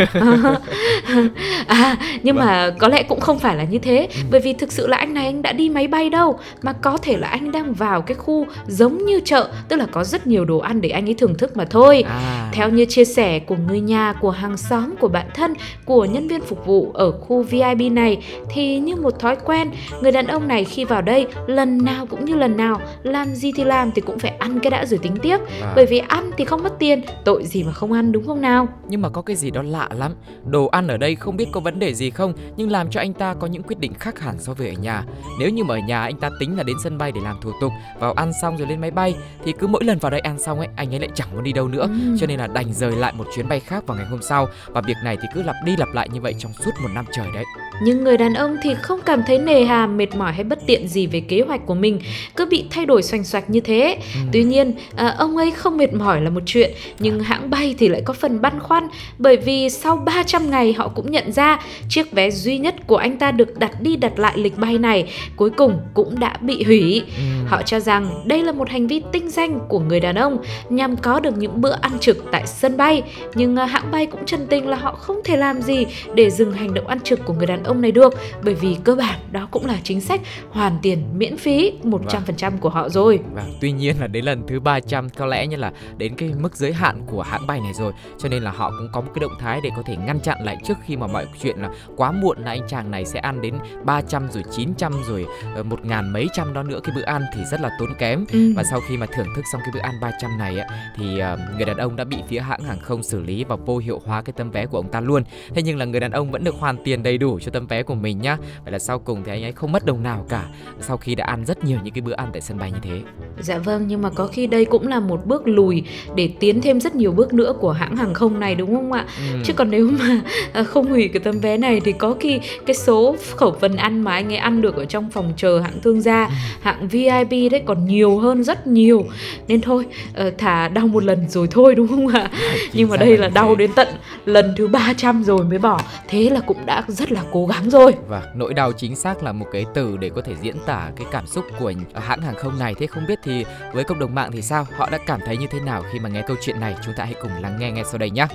à, 1.67 1.97
nhưng 2.23 2.35
mà 2.35 2.69
có 2.79 2.87
lẽ 2.87 3.03
cũng 3.03 3.19
không 3.19 3.39
phải 3.39 3.55
là 3.55 3.63
như 3.63 3.79
thế, 3.79 4.07
Ừ. 4.13 4.19
bởi 4.31 4.39
vì 4.41 4.53
thực 4.53 4.71
sự 4.71 4.87
là 4.87 4.97
anh 4.97 5.13
này 5.13 5.25
anh 5.25 5.41
đã 5.41 5.51
đi 5.51 5.69
máy 5.69 5.87
bay 5.87 6.09
đâu, 6.09 6.39
mà 6.61 6.73
có 6.73 6.97
thể 6.97 7.17
là 7.17 7.27
anh 7.27 7.51
đang 7.51 7.73
vào 7.73 8.01
cái 8.01 8.15
khu 8.15 8.45
giống 8.67 8.97
như 9.05 9.19
chợ, 9.25 9.49
tức 9.69 9.75
là 9.75 9.85
có 9.91 10.03
rất 10.03 10.27
nhiều 10.27 10.45
đồ 10.45 10.57
ăn 10.57 10.81
để 10.81 10.89
anh 10.89 11.09
ấy 11.09 11.13
thưởng 11.13 11.35
thức 11.37 11.57
mà 11.57 11.65
thôi. 11.65 12.03
À. 12.07 12.49
Theo 12.53 12.69
như 12.69 12.85
chia 12.85 13.05
sẻ 13.05 13.39
của 13.39 13.55
người 13.67 13.79
nhà, 13.79 14.13
của 14.21 14.31
hàng 14.31 14.57
xóm, 14.57 14.95
của 14.99 15.07
bạn 15.07 15.25
thân, 15.35 15.53
của 15.85 16.05
nhân 16.05 16.27
viên 16.27 16.41
phục 16.41 16.65
vụ 16.65 16.91
ở 16.93 17.11
khu 17.11 17.43
VIP 17.49 17.91
này 17.91 18.17
thì 18.49 18.79
như 18.79 18.95
một 18.95 19.19
thói 19.19 19.35
quen, 19.45 19.71
người 20.01 20.11
đàn 20.11 20.27
ông 20.27 20.47
này 20.47 20.63
khi 20.63 20.85
vào 20.85 21.01
đây 21.01 21.27
lần 21.47 21.85
nào 21.85 22.05
cũng 22.05 22.25
như 22.25 22.35
lần 22.35 22.57
nào 22.57 22.81
làm 23.03 23.35
gì 23.35 23.51
thì 23.55 23.63
làm 23.63 23.91
thì 23.91 24.01
cũng 24.01 24.19
phải 24.19 24.31
ăn 24.31 24.59
cái 24.59 24.71
đã 24.71 24.85
rồi 24.85 24.99
tính 25.03 25.17
tiếp. 25.21 25.37
À. 25.61 25.73
Bởi 25.75 25.85
vì 25.85 25.97
ăn 25.97 26.31
thì 26.37 26.45
không 26.45 26.63
mất 26.63 26.79
tiền, 26.79 27.01
tội 27.25 27.43
gì 27.45 27.63
mà 27.63 27.71
không 27.71 27.91
ăn 27.91 28.11
đúng 28.11 28.27
không 28.27 28.41
nào? 28.41 28.67
Nhưng 28.89 29.01
mà 29.01 29.09
có 29.09 29.21
cái 29.21 29.35
gì 29.35 29.51
đó 29.51 29.61
lạ 29.61 29.89
lắm 29.97 30.13
Đồ 30.45 30.67
ăn 30.67 30.87
ở 30.87 30.97
đây 30.97 31.15
không 31.15 31.37
biết 31.37 31.45
có 31.51 31.59
vấn 31.59 31.79
đề 31.79 31.93
gì 31.93 32.09
không 32.09 32.33
Nhưng 32.57 32.71
làm 32.71 32.89
cho 32.89 32.99
anh 32.99 33.13
ta 33.13 33.33
có 33.33 33.47
những 33.47 33.63
quyết 33.63 33.79
định 33.79 33.93
khác 33.93 34.19
hẳn 34.19 34.35
so 34.39 34.53
với 34.53 34.67
ở 34.67 34.73
nhà 34.73 35.03
Nếu 35.39 35.49
như 35.49 35.63
mà 35.63 35.75
ở 35.75 35.77
nhà 35.77 36.01
anh 36.01 36.17
ta 36.17 36.29
tính 36.39 36.57
là 36.57 36.63
đến 36.63 36.77
sân 36.83 36.97
bay 36.97 37.11
để 37.11 37.21
làm 37.23 37.37
thủ 37.41 37.51
tục 37.61 37.71
Vào 37.99 38.13
ăn 38.13 38.31
xong 38.41 38.57
rồi 38.57 38.67
lên 38.67 38.81
máy 38.81 38.91
bay 38.91 39.15
Thì 39.43 39.53
cứ 39.59 39.67
mỗi 39.67 39.83
lần 39.83 39.97
vào 39.97 40.11
đây 40.11 40.19
ăn 40.19 40.39
xong 40.39 40.59
ấy 40.59 40.67
Anh 40.75 40.93
ấy 40.93 40.99
lại 40.99 41.09
chẳng 41.15 41.27
muốn 41.33 41.43
đi 41.43 41.53
đâu 41.53 41.67
nữa 41.67 41.81
Ừm. 41.81 42.17
Cho 42.19 42.27
nên 42.27 42.39
là 42.39 42.47
đành 42.47 42.73
rời 42.73 42.95
lại 42.95 43.13
một 43.17 43.27
chuyến 43.35 43.47
bay 43.47 43.59
khác 43.59 43.87
vào 43.87 43.97
ngày 43.97 44.07
hôm 44.07 44.21
sau 44.21 44.47
Và 44.67 44.81
việc 44.81 44.97
này 45.03 45.17
thì 45.21 45.27
cứ 45.33 45.43
lặp 45.43 45.55
đi 45.65 45.75
lặp 45.77 45.89
lại 45.93 46.09
như 46.09 46.21
vậy 46.21 46.35
trong 46.37 46.53
suốt 46.53 46.71
một 46.81 46.89
năm 46.95 47.05
trời 47.11 47.27
đấy 47.33 47.36
Nhưng 47.81 48.03
người 48.03 48.17
đàn 48.17 48.33
ông 48.33 48.57
thì 48.63 48.75
không 48.81 48.99
cảm 49.05 49.23
thấy 49.27 49.39
nề 49.39 49.63
hà, 49.63 49.87
mệt 49.87 50.15
mỏi 50.15 50.33
hay 50.33 50.43
bất 50.43 50.59
tiện 50.67 50.87
gì 50.87 51.07
về 51.07 51.19
kế 51.19 51.41
hoạch 51.41 51.65
của 51.65 51.75
mình, 51.75 51.99
cứ 52.35 52.45
bị 52.45 52.65
thay 52.69 52.85
đổi 52.85 53.03
xoành 53.03 53.23
xoạch 53.23 53.49
như 53.49 53.59
thế. 53.59 53.97
Ừm. 54.15 54.29
Tuy 54.33 54.43
nhiên, 54.43 54.73
à, 54.95 55.15
ông 55.17 55.37
ấy 55.37 55.51
không 55.51 55.77
mệt 55.77 55.93
mỏi 55.93 56.21
là 56.21 56.29
một 56.29 56.43
chuyện, 56.45 56.71
nhưng 56.99 57.19
hãng 57.19 57.49
bay 57.49 57.75
thì 57.77 57.87
lại 57.87 58.01
có 58.05 58.13
phần 58.13 58.41
băn 58.41 58.59
khoăn 58.59 58.87
bởi 59.17 59.37
vì 59.37 59.69
sau 59.69 59.97
300 59.97 60.49
ngày 60.51 60.73
họ 60.73 60.87
cũng 60.87 61.11
nhận 61.11 61.31
ra 61.31 61.59
chiếc 61.89 62.11
vé 62.11 62.31
duy 62.31 62.57
nhất 62.57 62.75
của 62.87 62.97
anh 62.97 63.17
ta 63.17 63.31
được 63.31 63.59
đặt 63.59 63.81
đi 63.81 63.95
đặt 63.95 64.19
lại 64.19 64.33
lịch 64.37 64.57
bay 64.57 64.77
này 64.77 65.11
cuối 65.35 65.49
cùng 65.49 65.79
cũng 65.93 66.19
đã 66.19 66.37
bị 66.41 66.63
hủy. 66.63 67.03
Ừm. 67.17 67.45
Họ 67.47 67.61
cho 67.61 67.79
rằng 67.79 68.23
đây 68.25 68.43
là 68.43 68.51
một 68.51 68.69
hành 68.69 68.87
vi 68.87 69.01
tinh 69.11 69.29
danh 69.29 69.59
của 69.69 69.79
người 69.79 69.99
đàn 69.99 70.15
ông 70.15 70.37
nhằm 70.69 70.97
có 70.97 71.19
được 71.19 71.37
những 71.37 71.61
bữa 71.61 71.75
ăn 71.81 71.91
trực 71.99 72.17
tại 72.31 72.47
sân 72.47 72.77
bay. 72.77 73.01
Nhưng 73.35 73.55
à, 73.55 73.65
hãng 73.65 73.91
bay 73.91 74.05
cũng 74.05 74.25
chân 74.25 74.47
tình 74.49 74.67
là 74.67 74.77
họ 74.77 74.95
không 74.95 75.21
thể 75.23 75.37
làm 75.37 75.61
gì 75.61 75.85
để 76.15 76.29
dừng 76.29 76.51
hành 76.51 76.73
động 76.73 76.87
ăn 76.87 76.99
trực 76.99 77.25
của 77.27 77.33
người 77.33 77.47
đàn 77.47 77.63
ông 77.63 77.81
này 77.81 77.91
được. 77.91 78.13
Bởi 78.43 78.53
vì 78.53 78.77
cơ 78.83 78.95
bản 78.95 79.19
đó 79.31 79.47
cũng 79.51 79.65
là 79.65 79.77
chính 79.83 80.01
sách 80.01 80.21
hoàn 80.49 80.77
tiền 80.81 81.03
miễn 81.17 81.37
phí 81.37 81.73
100% 81.83 82.57
của 82.59 82.69
họ 82.69 82.89
rồi. 82.89 83.19
Vâng, 83.33 83.53
tuy 83.61 83.71
nhiên 83.71 83.95
là 83.99 84.07
đến 84.07 84.25
lần 84.25 84.43
thứ 84.47 84.59
300 84.59 85.09
có 85.09 85.25
lẽ 85.25 85.47
như 85.47 85.57
là 85.57 85.71
đến 85.97 86.15
cái 86.15 86.31
mức 86.39 86.55
giới 86.55 86.73
hạn 86.73 87.01
của 87.05 87.21
hãng 87.21 87.47
bay 87.47 87.59
này 87.59 87.73
rồi. 87.73 87.93
Cho 88.17 88.29
nên 88.29 88.43
là 88.43 88.51
họ 88.51 88.69
cũng 88.69 88.89
có 88.93 89.01
một 89.01 89.11
cái 89.15 89.19
động 89.19 89.37
thái 89.39 89.59
để 89.63 89.69
có 89.75 89.81
thể 89.85 89.95
ngăn 89.95 90.19
chặn 90.19 90.37
lại 90.43 90.57
trước 90.63 90.77
khi 90.85 90.95
mà 90.95 91.07
mọi 91.07 91.25
chuyện 91.41 91.57
là 91.57 91.69
quá 91.95 92.11
muộn 92.11 92.37
là 92.37 92.51
anh 92.51 92.61
chàng 92.67 92.91
này 92.91 93.05
sẽ 93.05 93.19
ăn 93.19 93.41
đến 93.41 93.53
300 93.83 94.27
rồi 94.31 94.43
900 94.51 94.93
rồi 95.07 95.25
ờ, 95.55 95.63
một 95.63 95.85
ngàn 95.85 96.13
mấy 96.13 96.27
trăm 96.33 96.53
đó 96.53 96.63
nữa. 96.63 96.79
Cái 96.83 96.95
bữa 96.95 97.01
ăn 97.01 97.21
thì 97.35 97.41
rất 97.51 97.61
là 97.61 97.69
tốn 97.79 97.89
kém. 97.99 98.25
Ừ. 98.31 98.53
và 98.55 98.63
sau 98.63 98.79
khi 98.87 98.97
mà 98.97 99.05
thưởng 99.05 99.27
thức 99.35 99.45
xong 99.51 99.61
cái 99.61 99.71
bữa 99.73 99.79
ăn 99.79 99.95
300 100.01 100.37
này 100.37 100.59
á 100.59 100.67
thì 100.95 101.19
ờ, 101.19 101.37
người 101.55 101.65
đàn 101.65 101.77
ông 101.77 101.95
đã 101.95 102.03
bị 102.03 102.17
phía 102.27 102.39
hãng 102.39 102.63
hàng 102.63 102.79
không 102.79 103.03
xử 103.03 103.19
lý 103.21 103.43
và 103.43 103.55
vô 103.55 103.77
hiệu 103.77 104.01
hóa 104.05 104.21
cái 104.21 104.33
tấm 104.37 104.51
vé 104.51 104.65
của 104.65 104.77
ông 104.77 104.91
ta 104.91 105.01
luôn. 105.01 105.23
Thế 105.55 105.61
nhưng 105.61 105.77
là 105.77 105.85
người 105.85 105.99
đàn 105.99 106.11
ông 106.11 106.31
vẫn 106.31 106.43
được 106.43 106.55
hoàn 106.55 106.77
tiền 106.83 107.03
đầy 107.07 107.17
đủ 107.17 107.39
cho 107.39 107.51
tấm 107.51 107.67
vé 107.67 107.83
của 107.83 107.95
mình 107.95 108.21
nhá 108.21 108.37
vậy 108.63 108.71
là 108.71 108.79
sau 108.79 108.99
cùng 108.99 109.23
thì 109.25 109.31
anh 109.31 109.43
ấy 109.43 109.51
không 109.51 109.71
mất 109.71 109.85
đồng 109.85 110.03
nào 110.03 110.25
cả 110.29 110.45
sau 110.81 110.97
khi 110.97 111.15
đã 111.15 111.25
ăn 111.25 111.45
rất 111.45 111.63
nhiều 111.63 111.77
những 111.83 111.93
cái 111.93 112.01
bữa 112.01 112.13
ăn 112.13 112.29
tại 112.33 112.41
sân 112.41 112.57
bay 112.57 112.71
như 112.71 112.79
thế 112.81 113.01
Dạ 113.39 113.57
vâng, 113.57 113.87
nhưng 113.87 114.01
mà 114.01 114.09
có 114.09 114.27
khi 114.27 114.47
đây 114.47 114.65
cũng 114.65 114.87
là 114.87 114.99
một 114.99 115.25
bước 115.25 115.47
lùi 115.47 115.83
để 116.15 116.29
tiến 116.39 116.61
thêm 116.61 116.81
rất 116.81 116.95
nhiều 116.95 117.11
bước 117.11 117.33
nữa 117.33 117.53
của 117.59 117.71
hãng 117.71 117.95
hàng 117.95 118.13
không 118.13 118.39
này 118.39 118.55
đúng 118.55 118.75
không 118.75 118.91
ạ? 118.91 119.05
Ừ. 119.33 119.39
Chứ 119.43 119.53
còn 119.53 119.71
nếu 119.71 119.89
mà 119.99 120.21
à, 120.53 120.63
không 120.63 120.89
hủy 120.89 121.07
cái 121.07 121.19
tấm 121.19 121.39
vé 121.39 121.57
này 121.57 121.81
thì 121.85 121.91
có 121.91 122.15
khi 122.19 122.39
cái 122.65 122.75
số 122.75 123.15
khẩu 123.35 123.55
phần 123.61 123.75
ăn 123.75 124.01
mà 124.01 124.11
anh 124.11 124.33
ấy 124.33 124.37
ăn 124.37 124.61
được 124.61 124.75
ở 124.75 124.85
trong 124.85 125.09
phòng 125.09 125.33
chờ 125.37 125.59
hãng 125.59 125.81
thương 125.83 126.01
gia, 126.01 126.29
hạng 126.61 126.87
VIP 126.87 127.51
đấy 127.51 127.61
còn 127.65 127.85
nhiều 127.85 128.19
hơn 128.19 128.43
rất 128.43 128.67
nhiều. 128.67 129.05
Nên 129.47 129.61
thôi, 129.61 129.85
ờ, 130.13 130.31
thả 130.37 130.67
đau 130.67 130.87
một 130.87 131.03
lần 131.03 131.29
rồi 131.29 131.47
thôi 131.51 131.75
đúng 131.75 131.87
không 131.87 132.07
ạ? 132.07 132.29
Nhưng 132.73 132.89
mà 132.89 132.97
đây 132.97 133.17
là 133.17 133.29
đau 133.29 133.55
đến 133.55 133.71
tận 133.75 133.87
lần 134.25 134.53
thứ 134.57 134.67
300 134.67 135.23
rồi 135.23 135.43
mới 135.43 135.59
bỏ. 135.59 135.81
Thế 136.07 136.29
là 136.29 136.39
cũng 136.39 136.65
đã 136.65 136.81
rất 136.97 137.11
là 137.11 137.25
cố 137.31 137.45
gắng 137.45 137.69
rồi. 137.69 137.93
Và 138.07 138.33
nỗi 138.35 138.53
đau 138.53 138.71
chính 138.71 138.95
xác 138.95 139.23
là 139.23 139.31
một 139.31 139.45
cái 139.51 139.65
từ 139.73 139.97
để 139.97 140.09
có 140.09 140.21
thể 140.21 140.35
diễn 140.41 140.55
tả 140.65 140.91
cái 140.95 141.07
cảm 141.11 141.27
xúc 141.27 141.45
của 141.59 141.73
hãng 141.93 142.21
hàng 142.21 142.35
không 142.37 142.59
này. 142.59 142.75
Thế 142.79 142.87
không 142.87 143.03
biết 143.07 143.19
thì 143.23 143.45
với 143.73 143.83
cộng 143.83 143.99
đồng 143.99 144.15
mạng 144.15 144.31
thì 144.33 144.41
sao? 144.41 144.67
Họ 144.77 144.89
đã 144.89 144.97
cảm 145.05 145.19
thấy 145.25 145.37
như 145.37 145.45
thế 145.51 145.59
nào 145.59 145.83
khi 145.93 145.99
mà 145.99 146.09
nghe 146.09 146.23
câu 146.27 146.37
chuyện 146.41 146.59
này? 146.59 146.75
Chúng 146.85 146.93
ta 146.97 147.05
hãy 147.05 147.15
cùng 147.21 147.31
lắng 147.41 147.57
nghe 147.59 147.71
ngay 147.71 147.83
sau 147.91 147.97
đây 147.97 148.09
nhé. 148.09 148.27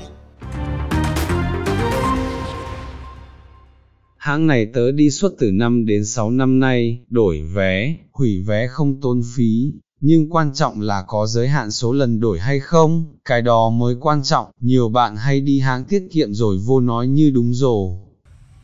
Hãng 4.16 4.46
này 4.46 4.66
tớ 4.74 4.92
đi 4.92 5.10
suốt 5.10 5.32
từ 5.38 5.50
5 5.52 5.86
đến 5.86 6.04
6 6.04 6.30
năm 6.30 6.60
nay, 6.60 7.00
đổi 7.08 7.42
vé, 7.54 7.96
hủy 8.12 8.42
vé 8.46 8.66
không 8.66 9.00
tốn 9.00 9.22
phí, 9.36 9.72
nhưng 10.00 10.30
quan 10.30 10.54
trọng 10.54 10.80
là 10.80 11.04
có 11.08 11.26
giới 11.26 11.48
hạn 11.48 11.70
số 11.70 11.92
lần 11.92 12.20
đổi 12.20 12.38
hay 12.38 12.60
không, 12.60 13.16
cái 13.24 13.42
đó 13.42 13.70
mới 13.70 13.96
quan 14.00 14.22
trọng, 14.22 14.46
nhiều 14.60 14.88
bạn 14.88 15.16
hay 15.16 15.40
đi 15.40 15.60
hãng 15.60 15.84
tiết 15.84 16.02
kiệm 16.12 16.34
rồi 16.34 16.58
vô 16.66 16.80
nói 16.80 17.06
như 17.06 17.30
đúng 17.34 17.54
rồ. 17.54 18.02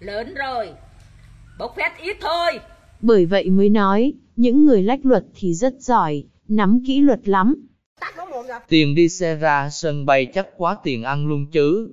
Lớn 0.00 0.34
rồi, 0.34 0.72
bốc 1.58 1.74
phét 1.76 1.92
ít 2.02 2.16
thôi. 2.20 2.60
Bởi 3.00 3.26
vậy 3.26 3.50
mới 3.50 3.68
nói, 3.68 4.12
Những 4.36 4.64
người 4.64 4.82
lách 4.82 5.00
luật 5.02 5.24
thì 5.34 5.54
rất 5.54 5.74
giỏi, 5.78 6.24
nắm 6.48 6.82
kỹ 6.86 7.00
luật 7.00 7.28
lắm. 7.28 7.68
Tiền 8.68 8.94
đi 8.94 9.08
xe 9.08 9.34
ra 9.34 9.70
sân 9.70 10.06
bay 10.06 10.26
chắc 10.26 10.46
quá 10.56 10.76
tiền 10.82 11.02
ăn 11.02 11.26
luôn 11.26 11.46
chứ. 11.52 11.90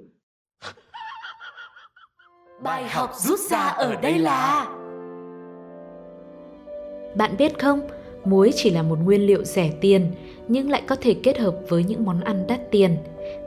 Bài 2.64 2.90
học 2.90 3.12
rút 3.18 3.40
ra 3.40 3.60
ở 3.60 3.96
đây 4.02 4.20
là 4.20 4.68
Bạn 7.16 7.38
biết 7.38 7.60
không, 7.60 7.88
muối 8.26 8.52
chỉ 8.56 8.70
là 8.70 8.84
một 8.84 9.00
nguyên 9.04 9.22
liệu 9.22 9.44
rẻ 9.44 9.72
tiền 9.82 10.12
nhưng 10.48 10.70
lại 10.70 10.84
có 10.88 10.96
thể 10.96 11.16
kết 11.24 11.38
hợp 11.38 11.56
với 11.70 11.84
những 11.84 12.06
món 12.06 12.20
ăn 12.22 12.48
đắt 12.48 12.72
tiền. 12.72 12.98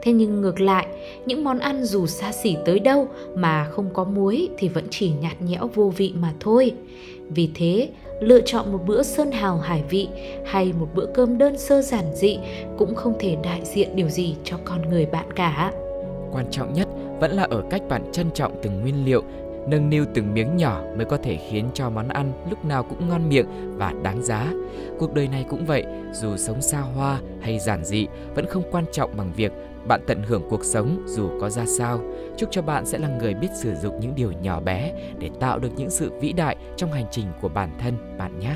Thế 0.01 0.11
nhưng 0.11 0.41
ngược 0.41 0.61
lại, 0.61 0.87
những 1.25 1.43
món 1.43 1.59
ăn 1.59 1.83
dù 1.83 2.05
xa 2.05 2.31
xỉ 2.31 2.57
tới 2.65 2.79
đâu 2.79 3.07
mà 3.35 3.69
không 3.71 3.89
có 3.93 4.03
muối 4.03 4.49
thì 4.57 4.67
vẫn 4.67 4.87
chỉ 4.89 5.11
nhạt 5.21 5.41
nhẽo 5.41 5.69
vô 5.73 5.93
vị 5.97 6.13
mà 6.19 6.33
thôi. 6.39 6.71
Vì 7.29 7.49
thế, 7.55 7.89
lựa 8.21 8.41
chọn 8.41 8.71
một 8.71 8.79
bữa 8.87 9.03
sơn 9.03 9.31
hào 9.31 9.57
hải 9.57 9.83
vị 9.89 10.07
hay 10.45 10.73
một 10.79 10.87
bữa 10.95 11.05
cơm 11.05 11.37
đơn 11.37 11.57
sơ 11.57 11.81
giản 11.81 12.05
dị 12.15 12.37
cũng 12.77 12.95
không 12.95 13.13
thể 13.19 13.37
đại 13.43 13.61
diện 13.63 13.95
điều 13.95 14.09
gì 14.09 14.35
cho 14.43 14.57
con 14.65 14.89
người 14.89 15.05
bạn 15.05 15.33
cả. 15.35 15.71
Quan 16.31 16.45
trọng 16.51 16.73
nhất 16.73 16.87
vẫn 17.19 17.31
là 17.31 17.47
ở 17.49 17.63
cách 17.69 17.81
bạn 17.89 18.11
trân 18.11 18.31
trọng 18.31 18.59
từng 18.63 18.81
nguyên 18.81 19.05
liệu, 19.05 19.23
nâng 19.67 19.89
niu 19.89 20.05
từng 20.13 20.33
miếng 20.33 20.57
nhỏ 20.57 20.81
mới 20.97 21.05
có 21.05 21.17
thể 21.17 21.37
khiến 21.49 21.65
cho 21.73 21.89
món 21.89 22.07
ăn 22.07 22.31
lúc 22.49 22.65
nào 22.65 22.83
cũng 22.83 23.09
ngon 23.09 23.29
miệng 23.29 23.77
và 23.77 23.93
đáng 24.03 24.23
giá. 24.23 24.53
Cuộc 24.99 25.13
đời 25.13 25.27
này 25.27 25.45
cũng 25.49 25.65
vậy, 25.65 25.83
dù 26.13 26.37
sống 26.37 26.61
xa 26.61 26.79
hoa 26.79 27.19
hay 27.41 27.59
giản 27.59 27.85
dị, 27.85 28.07
vẫn 28.35 28.45
không 28.45 28.63
quan 28.71 28.85
trọng 28.91 29.17
bằng 29.17 29.31
việc 29.35 29.51
bạn 29.89 30.01
tận 30.07 30.23
hưởng 30.23 30.43
cuộc 30.49 30.65
sống 30.65 31.03
dù 31.05 31.29
có 31.41 31.49
ra 31.49 31.65
sao. 31.65 31.99
Chúc 32.37 32.49
cho 32.51 32.61
bạn 32.61 32.85
sẽ 32.85 32.97
là 32.97 33.07
người 33.19 33.33
biết 33.33 33.47
sử 33.55 33.75
dụng 33.75 33.99
những 33.99 34.15
điều 34.15 34.31
nhỏ 34.31 34.59
bé 34.59 34.93
để 35.19 35.29
tạo 35.39 35.59
được 35.59 35.69
những 35.77 35.89
sự 35.89 36.11
vĩ 36.21 36.33
đại 36.33 36.55
trong 36.77 36.91
hành 36.91 37.05
trình 37.11 37.25
của 37.41 37.49
bản 37.49 37.69
thân 37.79 38.17
bạn 38.17 38.39
nhé. 38.39 38.55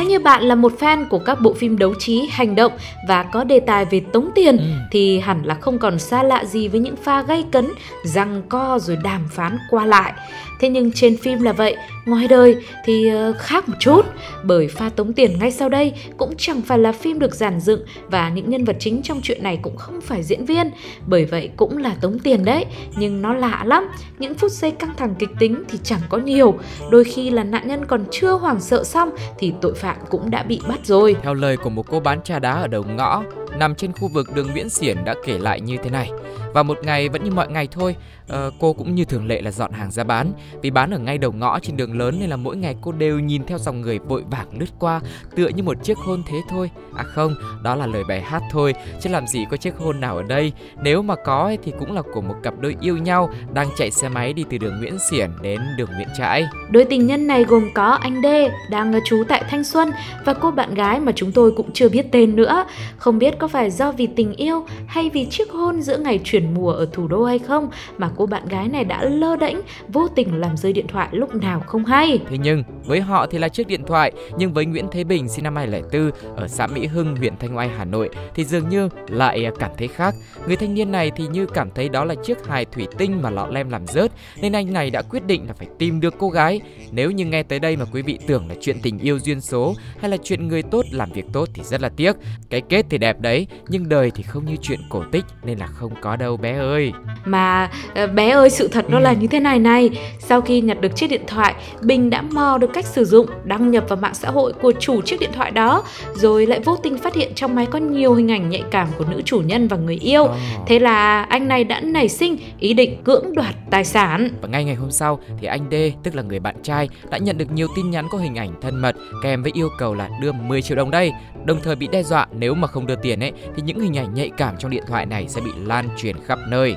Nếu 0.00 0.08
như 0.08 0.18
bạn 0.18 0.42
là 0.42 0.54
một 0.54 0.72
fan 0.80 1.08
của 1.08 1.18
các 1.18 1.40
bộ 1.40 1.54
phim 1.54 1.78
đấu 1.78 1.94
trí, 1.98 2.28
hành 2.30 2.54
động 2.56 2.72
và 3.08 3.22
có 3.22 3.44
đề 3.44 3.60
tài 3.60 3.84
về 3.84 4.00
tống 4.12 4.30
tiền 4.34 4.56
Ừ. 4.56 4.64
thì 4.90 5.18
hẳn 5.18 5.42
là 5.44 5.54
không 5.54 5.78
còn 5.78 5.98
xa 5.98 6.22
lạ 6.22 6.44
gì 6.44 6.68
với 6.68 6.80
những 6.80 6.96
pha 6.96 7.22
gây 7.22 7.44
cấn, 7.52 7.68
răng 8.04 8.42
co 8.48 8.78
rồi 8.78 8.96
đàm 9.02 9.28
phán 9.30 9.58
qua 9.70 9.86
lại. 9.86 10.12
Thế 10.60 10.68
nhưng 10.68 10.92
trên 10.92 11.16
phim 11.16 11.42
là 11.42 11.52
vậy, 11.52 11.76
ngoài 12.06 12.28
đời 12.28 12.56
thì 12.84 13.08
ờ, 13.08 13.32
khác 13.38 13.68
một 13.68 13.74
chút 13.80 14.06
bởi 14.44 14.68
pha 14.68 14.88
tống 14.88 15.12
tiền 15.12 15.38
ngay 15.38 15.50
sau 15.50 15.68
đây 15.68 15.92
cũng 16.16 16.34
chẳng 16.38 16.62
phải 16.62 16.78
là 16.78 16.92
phim 16.92 17.18
được 17.18 17.34
giản 17.34 17.60
dựng 17.60 17.80
và 18.10 18.28
những 18.28 18.50
nhân 18.50 18.64
vật 18.64 18.76
chính 18.80 19.02
trong 19.02 19.20
chuyện 19.22 19.42
này 19.42 19.58
cũng 19.62 19.76
không 19.76 20.00
phải 20.00 20.22
diễn 20.22 20.44
viên. 20.44 20.70
Bởi 21.06 21.24
vậy 21.24 21.50
cũng 21.56 21.78
là 21.78 21.94
tống 22.00 22.18
tiền 22.18 22.44
đấy, 22.44 22.64
nhưng 22.96 23.22
nó 23.22 23.34
lạ 23.34 23.62
lắm. 23.66 23.88
Những 24.18 24.34
phút 24.34 24.52
giây 24.52 24.70
căng 24.70 24.94
thẳng 24.96 25.14
kịch 25.18 25.30
tính 25.38 25.62
thì 25.68 25.78
chẳng 25.82 26.00
có 26.08 26.18
nhiều, 26.18 26.54
đôi 26.90 27.04
khi 27.04 27.30
là 27.30 27.44
nạn 27.44 27.68
nhân 27.68 27.86
còn 27.86 28.04
chưa 28.10 28.32
hoảng 28.32 28.60
sợ 28.60 28.84
xong 28.84 29.10
thì 29.38 29.52
tội 29.60 29.74
phạm 29.74 29.89
cũng 30.10 30.30
đã 30.30 30.42
bị 30.42 30.60
bắt 30.68 30.78
rồi. 30.84 31.16
Theo 31.22 31.34
lời 31.34 31.56
của 31.56 31.70
một 31.70 31.86
cô 31.90 32.00
bán 32.00 32.22
trà 32.22 32.38
đá 32.38 32.52
ở 32.52 32.66
đầu 32.66 32.84
ngõ, 32.84 33.22
nằm 33.58 33.74
trên 33.74 33.92
khu 33.92 34.08
vực 34.08 34.34
đường 34.34 34.50
Nguyễn 34.52 34.68
Xiển 34.70 35.04
đã 35.04 35.14
kể 35.26 35.38
lại 35.38 35.60
như 35.60 35.76
thế 35.84 35.90
này. 35.90 36.10
Và 36.54 36.62
một 36.62 36.78
ngày 36.82 37.08
vẫn 37.08 37.24
như 37.24 37.30
mọi 37.30 37.48
ngày 37.48 37.68
thôi, 37.70 37.96
Ờ, 38.30 38.50
cô 38.58 38.72
cũng 38.72 38.94
như 38.94 39.04
thường 39.04 39.26
lệ 39.26 39.42
là 39.42 39.50
dọn 39.50 39.72
hàng 39.72 39.90
ra 39.90 40.04
bán. 40.04 40.32
Vì 40.62 40.70
bán 40.70 40.90
ở 40.90 40.98
ngay 40.98 41.18
đầu 41.18 41.32
ngõ 41.32 41.58
trên 41.58 41.76
đường 41.76 41.98
lớn 41.98 42.16
nên 42.20 42.30
là 42.30 42.36
mỗi 42.36 42.56
ngày 42.56 42.76
cô 42.80 42.92
đều 42.92 43.18
nhìn 43.18 43.44
theo 43.44 43.58
dòng 43.58 43.80
người 43.80 43.98
vội 43.98 44.24
vàng 44.30 44.46
lướt 44.58 44.66
qua, 44.78 45.00
tựa 45.36 45.48
như 45.48 45.62
một 45.62 45.84
chiếc 45.84 45.98
hôn 45.98 46.22
thế 46.28 46.40
thôi. 46.48 46.70
À 46.96 47.02
không, 47.02 47.34
đó 47.62 47.74
là 47.74 47.86
lời 47.86 48.04
bài 48.08 48.20
hát 48.20 48.42
thôi, 48.50 48.74
chứ 49.00 49.10
làm 49.10 49.26
gì 49.26 49.44
có 49.50 49.56
chiếc 49.56 49.76
hôn 49.76 50.00
nào 50.00 50.16
ở 50.16 50.22
đây. 50.22 50.52
Nếu 50.82 51.02
mà 51.02 51.14
có 51.24 51.56
thì 51.62 51.72
cũng 51.78 51.94
là 51.94 52.02
của 52.14 52.20
một 52.20 52.34
cặp 52.42 52.54
đôi 52.60 52.76
yêu 52.80 52.98
nhau 52.98 53.30
đang 53.52 53.68
chạy 53.76 53.90
xe 53.90 54.08
máy 54.08 54.32
đi 54.32 54.44
từ 54.50 54.58
đường 54.58 54.78
Nguyễn 54.80 54.98
Xiển 55.10 55.30
đến 55.42 55.60
đường 55.76 55.90
Nguyễn 55.96 56.08
Trãi. 56.18 56.44
Đôi 56.70 56.84
tình 56.84 57.06
nhân 57.06 57.26
này 57.26 57.44
gồm 57.44 57.68
có 57.74 57.84
anh 57.84 58.22
Đê 58.22 58.50
đang 58.70 58.92
trú 59.04 59.24
tại 59.28 59.44
Thanh 59.50 59.64
Xuân 59.64 59.90
và 60.24 60.34
cô 60.34 60.50
bạn 60.50 60.74
gái 60.74 61.00
mà 61.00 61.12
chúng 61.16 61.32
tôi 61.32 61.52
cũng 61.56 61.72
chưa 61.72 61.88
biết 61.88 62.06
tên 62.12 62.36
nữa. 62.36 62.64
Không 62.96 63.18
biết 63.18 63.38
có 63.38 63.48
phải 63.48 63.70
do 63.70 63.92
vì 63.92 64.06
tình 64.06 64.32
yêu 64.32 64.66
hay 64.86 65.10
vì 65.10 65.26
chiếc 65.26 65.50
hôn 65.50 65.82
giữa 65.82 65.98
ngày 65.98 66.20
chuyển 66.24 66.54
mùa 66.54 66.72
ở 66.72 66.88
thủ 66.92 67.08
đô 67.08 67.24
hay 67.24 67.38
không 67.38 67.70
mà 67.98 68.10
cô 68.20 68.26
bạn 68.26 68.48
gái 68.48 68.68
này 68.68 68.84
đã 68.84 69.04
lơ 69.04 69.36
đễnh 69.36 69.56
vô 69.88 70.08
tình 70.08 70.40
làm 70.40 70.56
rơi 70.56 70.72
điện 70.72 70.86
thoại 70.86 71.08
lúc 71.12 71.34
nào 71.34 71.60
không 71.60 71.84
hay. 71.84 72.18
Thế 72.30 72.38
nhưng 72.38 72.62
với 72.84 73.00
họ 73.00 73.26
thì 73.26 73.38
là 73.38 73.48
chiếc 73.48 73.66
điện 73.66 73.84
thoại, 73.86 74.12
nhưng 74.38 74.52
với 74.52 74.66
Nguyễn 74.66 74.86
Thế 74.92 75.04
Bình 75.04 75.28
sinh 75.28 75.44
năm 75.44 75.56
2004 75.56 76.36
ở 76.36 76.48
xã 76.48 76.66
Mỹ 76.66 76.86
Hưng, 76.86 77.16
huyện 77.16 77.36
Thanh 77.36 77.56
Oai, 77.56 77.68
Hà 77.68 77.84
Nội 77.84 78.08
thì 78.34 78.44
dường 78.44 78.68
như 78.68 78.88
lại 79.08 79.50
cảm 79.58 79.70
thấy 79.78 79.88
khác. 79.88 80.14
Người 80.46 80.56
thanh 80.56 80.74
niên 80.74 80.92
này 80.92 81.10
thì 81.16 81.26
như 81.26 81.46
cảm 81.46 81.70
thấy 81.70 81.88
đó 81.88 82.04
là 82.04 82.14
chiếc 82.14 82.46
hài 82.46 82.64
thủy 82.64 82.86
tinh 82.98 83.22
mà 83.22 83.30
lọ 83.30 83.46
lem 83.46 83.70
làm 83.70 83.86
rớt 83.86 84.12
nên 84.42 84.52
anh 84.52 84.72
này 84.72 84.90
đã 84.90 85.02
quyết 85.02 85.26
định 85.26 85.46
là 85.46 85.52
phải 85.52 85.68
tìm 85.78 86.00
được 86.00 86.14
cô 86.18 86.30
gái. 86.30 86.60
Nếu 86.90 87.10
như 87.10 87.24
nghe 87.24 87.42
tới 87.42 87.58
đây 87.58 87.76
mà 87.76 87.84
quý 87.92 88.02
vị 88.02 88.18
tưởng 88.26 88.48
là 88.48 88.54
chuyện 88.60 88.76
tình 88.82 88.98
yêu 88.98 89.18
duyên 89.18 89.40
số 89.40 89.74
hay 90.00 90.10
là 90.10 90.16
chuyện 90.22 90.48
người 90.48 90.62
tốt 90.62 90.84
làm 90.92 91.12
việc 91.12 91.24
tốt 91.32 91.48
thì 91.54 91.62
rất 91.62 91.80
là 91.80 91.88
tiếc. 91.88 92.16
Cái 92.50 92.60
kết 92.60 92.86
thì 92.90 92.98
đẹp 92.98 93.20
đấy, 93.20 93.46
nhưng 93.68 93.88
đời 93.88 94.10
thì 94.14 94.22
không 94.22 94.44
như 94.44 94.56
chuyện 94.62 94.80
cổ 94.90 95.04
tích 95.12 95.24
nên 95.44 95.58
là 95.58 95.66
không 95.66 95.92
có 96.00 96.16
đâu 96.16 96.36
bé 96.36 96.58
ơi. 96.58 96.92
Mà 97.24 97.70
ờ, 97.94 98.06
bé 98.14 98.30
ơi 98.30 98.50
sự 98.50 98.68
thật 98.68 98.84
nó 98.88 99.00
là 99.00 99.12
như 99.12 99.26
thế 99.26 99.40
này 99.40 99.58
này 99.58 99.90
Sau 100.18 100.40
khi 100.40 100.60
nhặt 100.60 100.80
được 100.80 100.96
chiếc 100.96 101.06
điện 101.06 101.22
thoại 101.26 101.54
Bình 101.82 102.10
đã 102.10 102.22
mò 102.22 102.58
được 102.58 102.70
cách 102.72 102.86
sử 102.86 103.04
dụng 103.04 103.26
Đăng 103.44 103.70
nhập 103.70 103.84
vào 103.88 103.96
mạng 103.96 104.14
xã 104.14 104.30
hội 104.30 104.52
của 104.52 104.72
chủ 104.80 105.00
chiếc 105.02 105.20
điện 105.20 105.30
thoại 105.32 105.50
đó 105.50 105.82
Rồi 106.14 106.46
lại 106.46 106.60
vô 106.60 106.76
tình 106.76 106.98
phát 106.98 107.14
hiện 107.14 107.32
trong 107.34 107.54
máy 107.54 107.66
có 107.66 107.78
nhiều 107.78 108.14
hình 108.14 108.30
ảnh 108.30 108.50
nhạy 108.50 108.62
cảm 108.70 108.88
của 108.98 109.04
nữ 109.10 109.22
chủ 109.24 109.40
nhân 109.40 109.68
và 109.68 109.76
người 109.76 109.96
yêu 109.96 110.26
Ờ. 110.30 110.36
Thế 110.66 110.78
là 110.78 111.22
anh 111.22 111.48
này 111.48 111.64
đã 111.64 111.80
nảy 111.80 112.08
sinh 112.08 112.36
ý 112.58 112.74
định 112.74 113.02
cưỡng 113.04 113.34
đoạt 113.34 113.54
tài 113.70 113.84
sản 113.84 114.30
Và 114.42 114.48
ngay 114.48 114.64
ngày 114.64 114.74
hôm 114.74 114.90
sau 114.90 115.20
thì 115.40 115.46
anh 115.46 115.66
D, 115.70 115.74
tức 116.02 116.14
là 116.14 116.22
người 116.22 116.38
bạn 116.40 116.54
trai, 116.62 116.88
đã 117.10 117.18
nhận 117.18 117.38
được 117.38 117.52
nhiều 117.52 117.68
tin 117.76 117.90
nhắn 117.90 118.06
có 118.10 118.18
hình 118.18 118.34
ảnh 118.34 118.50
thân 118.60 118.76
mật 118.76 118.96
kèm 119.22 119.42
với 119.42 119.52
yêu 119.54 119.68
cầu 119.78 119.94
là 119.94 120.08
đưa 120.20 120.32
10 120.32 120.62
triệu 120.62 120.76
đồng 120.76 120.90
đây. 120.90 121.12
Đồng 121.44 121.60
thời 121.62 121.76
bị 121.76 121.88
đe 121.92 122.02
dọa 122.02 122.26
nếu 122.32 122.54
mà 122.54 122.66
không 122.68 122.86
đưa 122.86 122.94
tiền 122.96 123.20
ấy 123.20 123.32
thì 123.56 123.62
những 123.62 123.80
hình 123.80 123.96
ảnh 123.98 124.14
nhạy 124.14 124.30
cảm 124.36 124.54
trong 124.58 124.70
điện 124.70 124.82
thoại 124.86 125.06
này 125.06 125.26
sẽ 125.28 125.40
bị 125.40 125.50
lan 125.64 125.88
truyền 125.96 126.16
khắp 126.26 126.38
nơi. 126.48 126.74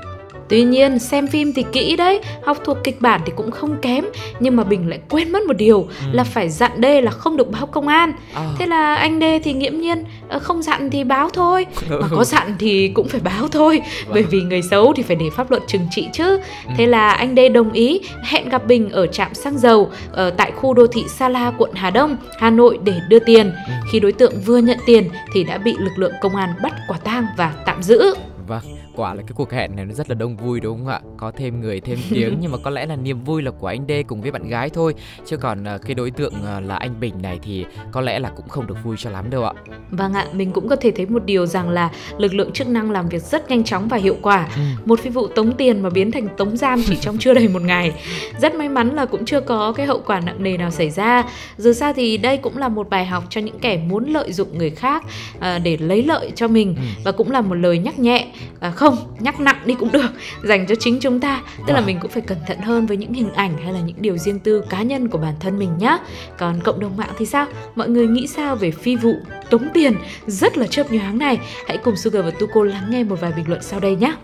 Tuy 0.49 0.63
nhiên 0.63 0.99
xem 0.99 1.27
phim 1.27 1.53
thì 1.53 1.65
kỹ 1.71 1.95
đấy 1.95 2.19
Học 2.43 2.57
thuộc 2.63 2.77
kịch 2.83 3.01
bản 3.01 3.21
thì 3.25 3.31
cũng 3.35 3.51
không 3.51 3.77
kém 3.81 4.05
Nhưng 4.39 4.55
mà 4.55 4.63
Bình 4.63 4.89
lại 4.89 4.99
quên 5.09 5.31
mất 5.31 5.43
một 5.43 5.53
điều 5.53 5.87
Là 6.11 6.23
phải 6.23 6.49
dặn 6.49 6.71
D 6.77 6.85
là 7.03 7.11
không 7.11 7.37
được 7.37 7.51
báo 7.51 7.65
công 7.65 7.87
an. 7.87 8.13
À. 8.33 8.49
Thế 8.59 8.65
là 8.65 8.95
anh 8.95 9.19
D 9.19 9.23
thì 9.43 9.53
nghiễm 9.53 9.77
nhiên 9.77 10.03
ờ, 10.29 10.39
Không 10.39 10.61
dặn 10.61 10.89
thì 10.89 11.03
báo 11.03 11.29
thôi 11.29 11.65
Mà 11.89 12.07
có 12.15 12.23
dặn 12.23 12.55
thì 12.59 12.87
cũng 12.87 13.07
phải 13.07 13.21
báo 13.23 13.47
thôi 13.47 13.81
Bởi 14.09 14.23
vì 14.23 14.41
người 14.41 14.61
xấu 14.61 14.93
thì 14.93 15.03
phải 15.03 15.15
để 15.15 15.25
pháp 15.35 15.51
luật 15.51 15.63
trừng 15.67 15.87
trị 15.91 16.07
chứ. 16.13 16.39
Thế 16.77 16.87
là 16.87 17.11
anh 17.11 17.35
D 17.35 17.39
đồng 17.53 17.71
ý 17.71 18.01
Hẹn 18.23 18.49
gặp 18.49 18.67
Bình 18.67 18.89
ở 18.89 19.07
trạm 19.07 19.33
xăng 19.33 19.57
dầu 19.57 19.91
ở 20.11 20.29
Tại 20.29 20.51
khu 20.51 20.73
đô 20.73 20.87
thị 20.87 21.03
Sa 21.07 21.29
La 21.29 21.51
quận 21.57 21.71
Hà 21.73 21.89
Đông 21.89 22.17
Hà 22.39 22.49
Nội 22.49 22.79
để 22.83 22.93
đưa 23.09 23.19
tiền. 23.19 23.51
Khi 23.91 23.99
đối 23.99 24.11
tượng 24.11 24.33
vừa 24.45 24.57
nhận 24.57 24.77
tiền 24.85 25.09
Thì 25.33 25.43
đã 25.43 25.57
bị 25.57 25.73
lực 25.79 25.93
lượng 25.97 26.13
công 26.21 26.35
an 26.35 26.49
bắt 26.63 26.73
quả 26.87 26.97
tang 26.97 27.25
và 27.37 27.53
tạm 27.65 27.83
giữ 27.83 28.13
Vâng, 28.47 28.61
quả 28.95 29.13
là 29.13 29.21
cái 29.21 29.33
cuộc 29.35 29.51
hẹn 29.51 29.75
này 29.75 29.85
nó 29.85 29.93
rất 29.93 30.09
là 30.09 30.15
đông 30.15 30.37
vui 30.37 30.59
đúng 30.59 30.77
không 30.77 30.87
ạ? 30.87 30.99
Có 31.17 31.31
thêm 31.37 31.61
người 31.61 31.79
thêm 31.79 31.97
tiếng 32.09 32.37
nhưng 32.41 32.51
mà 32.51 32.57
có 32.63 32.69
lẽ 32.69 32.85
là 32.85 32.95
niềm 32.95 33.23
vui 33.23 33.41
là 33.41 33.51
của 33.51 33.67
anh 33.67 33.85
D 33.87 33.91
cùng 34.07 34.21
với 34.21 34.31
bạn 34.31 34.47
gái 34.47 34.69
thôi. 34.69 34.95
Chứ 35.25 35.37
còn 35.37 35.67
à, 35.67 35.77
cái 35.77 35.95
đối 35.95 36.11
tượng 36.11 36.33
à, 36.45 36.59
là 36.59 36.75
anh 36.75 36.99
Bình 36.99 37.21
này 37.21 37.39
thì 37.43 37.65
có 37.91 38.01
lẽ 38.01 38.19
là 38.19 38.29
cũng 38.35 38.47
không 38.47 38.67
được 38.67 38.75
vui 38.83 38.95
cho 38.99 39.09
lắm 39.09 39.29
đâu 39.29 39.43
ạ. 39.43 39.53
Vâng 39.91 40.13
ạ, 40.13 40.27
mình 40.33 40.51
cũng 40.51 40.69
có 40.69 40.75
thể 40.75 40.91
thấy 40.91 41.05
một 41.05 41.25
điều 41.25 41.45
rằng 41.45 41.69
là 41.69 41.89
lực 42.17 42.33
lượng 42.33 42.51
chức 42.51 42.67
năng 42.67 42.91
làm 42.91 43.09
việc 43.09 43.23
rất 43.23 43.49
nhanh 43.49 43.63
chóng 43.63 43.87
và 43.87 43.97
hiệu 43.97 44.15
quả. 44.21 44.49
Một 44.85 44.99
phi 44.99 45.09
vụ 45.09 45.27
tống 45.27 45.51
tiền 45.51 45.81
mà 45.81 45.89
biến 45.89 46.11
thành 46.11 46.27
tống 46.37 46.57
giam 46.57 46.81
chỉ 46.85 46.95
trong 46.95 47.17
chưa 47.17 47.33
đầy 47.33 47.47
một 47.47 47.61
ngày. 47.61 47.93
Rất 48.41 48.55
may 48.55 48.69
mắn 48.69 48.89
là 48.95 49.05
cũng 49.05 49.25
chưa 49.25 49.41
có 49.41 49.71
cái 49.71 49.85
hậu 49.85 50.01
quả 50.05 50.19
nặng 50.19 50.43
nề 50.43 50.57
nào 50.57 50.71
xảy 50.71 50.89
ra. 50.89 51.23
Dù 51.57 51.73
sao 51.73 51.93
thì 51.93 52.17
đây 52.17 52.37
cũng 52.37 52.57
là 52.57 52.69
một 52.69 52.89
bài 52.89 53.05
học 53.05 53.23
cho 53.29 53.41
những 53.41 53.59
kẻ 53.59 53.77
muốn 53.77 54.05
lợi 54.05 54.33
dụng 54.33 54.57
người 54.57 54.69
khác 54.69 55.03
à, 55.39 55.59
để 55.59 55.77
lấy 55.77 56.03
lợi 56.03 56.31
cho 56.35 56.47
mình 56.47 56.75
và 57.05 57.11
cũng 57.11 57.31
là 57.31 57.41
một 57.41 57.55
lời 57.55 57.77
nhắc 57.77 57.99
nhẹ, 57.99 58.27
à, 58.59 58.71
không 58.71 58.97
nhắc 59.19 59.39
nặng 59.39 59.61
đi 59.65 59.75
cũng 59.79 59.91
được 59.91 60.09
dành 60.43 60.65
cho 60.67 60.75
chính 60.75 60.99
chúng 60.99 61.19
ta. 61.19 61.41
Tức 61.67 61.73
là 61.73 61.79
Vâng. 61.79 61.85
mình 61.85 61.97
cũng 62.01 62.11
phải 62.11 62.21
cẩn 62.21 62.37
thận 62.47 62.57
hơn 62.57 62.85
với 62.85 62.97
những 62.97 63.13
hình 63.13 63.33
ảnh 63.33 63.57
hay 63.63 63.73
là 63.73 63.79
những 63.79 63.97
điều 63.99 64.17
riêng 64.17 64.39
tư 64.39 64.63
cá 64.69 64.81
nhân 64.83 65.07
của 65.07 65.17
bản 65.17 65.33
thân 65.39 65.59
mình 65.59 65.69
nhá. 65.79 65.97
Còn 66.37 66.59
cộng 66.63 66.79
đồng 66.79 66.97
mạng 66.97 67.11
thì 67.17 67.25
sao? 67.25 67.45
Mọi 67.75 67.89
người 67.89 68.07
nghĩ 68.07 68.27
sao 68.27 68.55
về 68.55 68.71
phi 68.71 68.95
vụ 68.95 69.13
tống 69.49 69.67
tiền 69.73 69.93
rất 70.27 70.57
là 70.57 70.67
chớp 70.67 70.91
nhoáng 70.91 71.17
này? 71.17 71.39
Hãy 71.67 71.77
cùng 71.77 71.95
Sugar 71.95 72.25
và 72.25 72.31
Tuko 72.31 72.63
lắng 72.63 72.83
nghe 72.89 73.03
một 73.03 73.21
vài 73.21 73.31
bình 73.37 73.45
luận 73.49 73.61
sau 73.61 73.79
đây 73.79 73.95
nhé. 73.95 74.15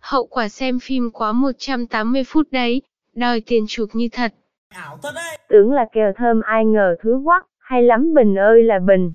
Hậu 0.00 0.26
quả 0.26 0.48
xem 0.48 0.78
phim 0.80 1.10
quá 1.10 1.32
180 1.32 2.22
phút 2.26 2.46
đấy, 2.50 2.82
đòi 3.14 3.42
tiền 3.46 3.64
chuộc 3.68 3.88
như 3.94 4.08
thật. 4.12 4.34
Tưởng 5.48 5.72
là 5.72 5.86
kèo 5.92 6.12
thơm 6.16 6.40
ai 6.40 6.64
ngờ 6.64 6.96
thứ 7.02 7.20
quắc, 7.24 7.46
hay 7.58 7.82
lắm 7.82 8.14
Bình 8.14 8.34
ơi 8.34 8.62
là 8.62 8.78
Bình. 8.78 9.12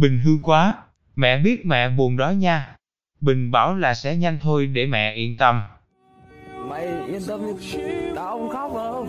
Bình 0.00 0.20
hư 0.24 0.30
quá, 0.42 0.74
mẹ 1.16 1.38
biết 1.38 1.66
mẹ 1.66 1.90
buồn 1.90 2.16
đó 2.16 2.30
nha. 2.30 2.76
Bình 3.20 3.50
bảo 3.50 3.76
là 3.76 3.94
sẽ 3.94 4.16
nhanh 4.16 4.38
thôi 4.42 4.66
để 4.66 4.86
mẹ 4.86 5.14
yên 5.14 5.36
tâm. 5.36 5.62
Mày 6.68 6.86
yên 7.06 7.20
tâm 7.28 7.40
đi, 7.46 7.78
tao 8.16 8.38
không 8.38 8.50
khóc 8.50 8.72
đâu. 8.74 9.06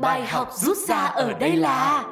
Bài 0.00 0.26
học 0.26 0.48
rút 0.52 0.76
ra 0.88 0.96
ở 0.96 1.32
đây 1.40 1.56
là 1.56 2.04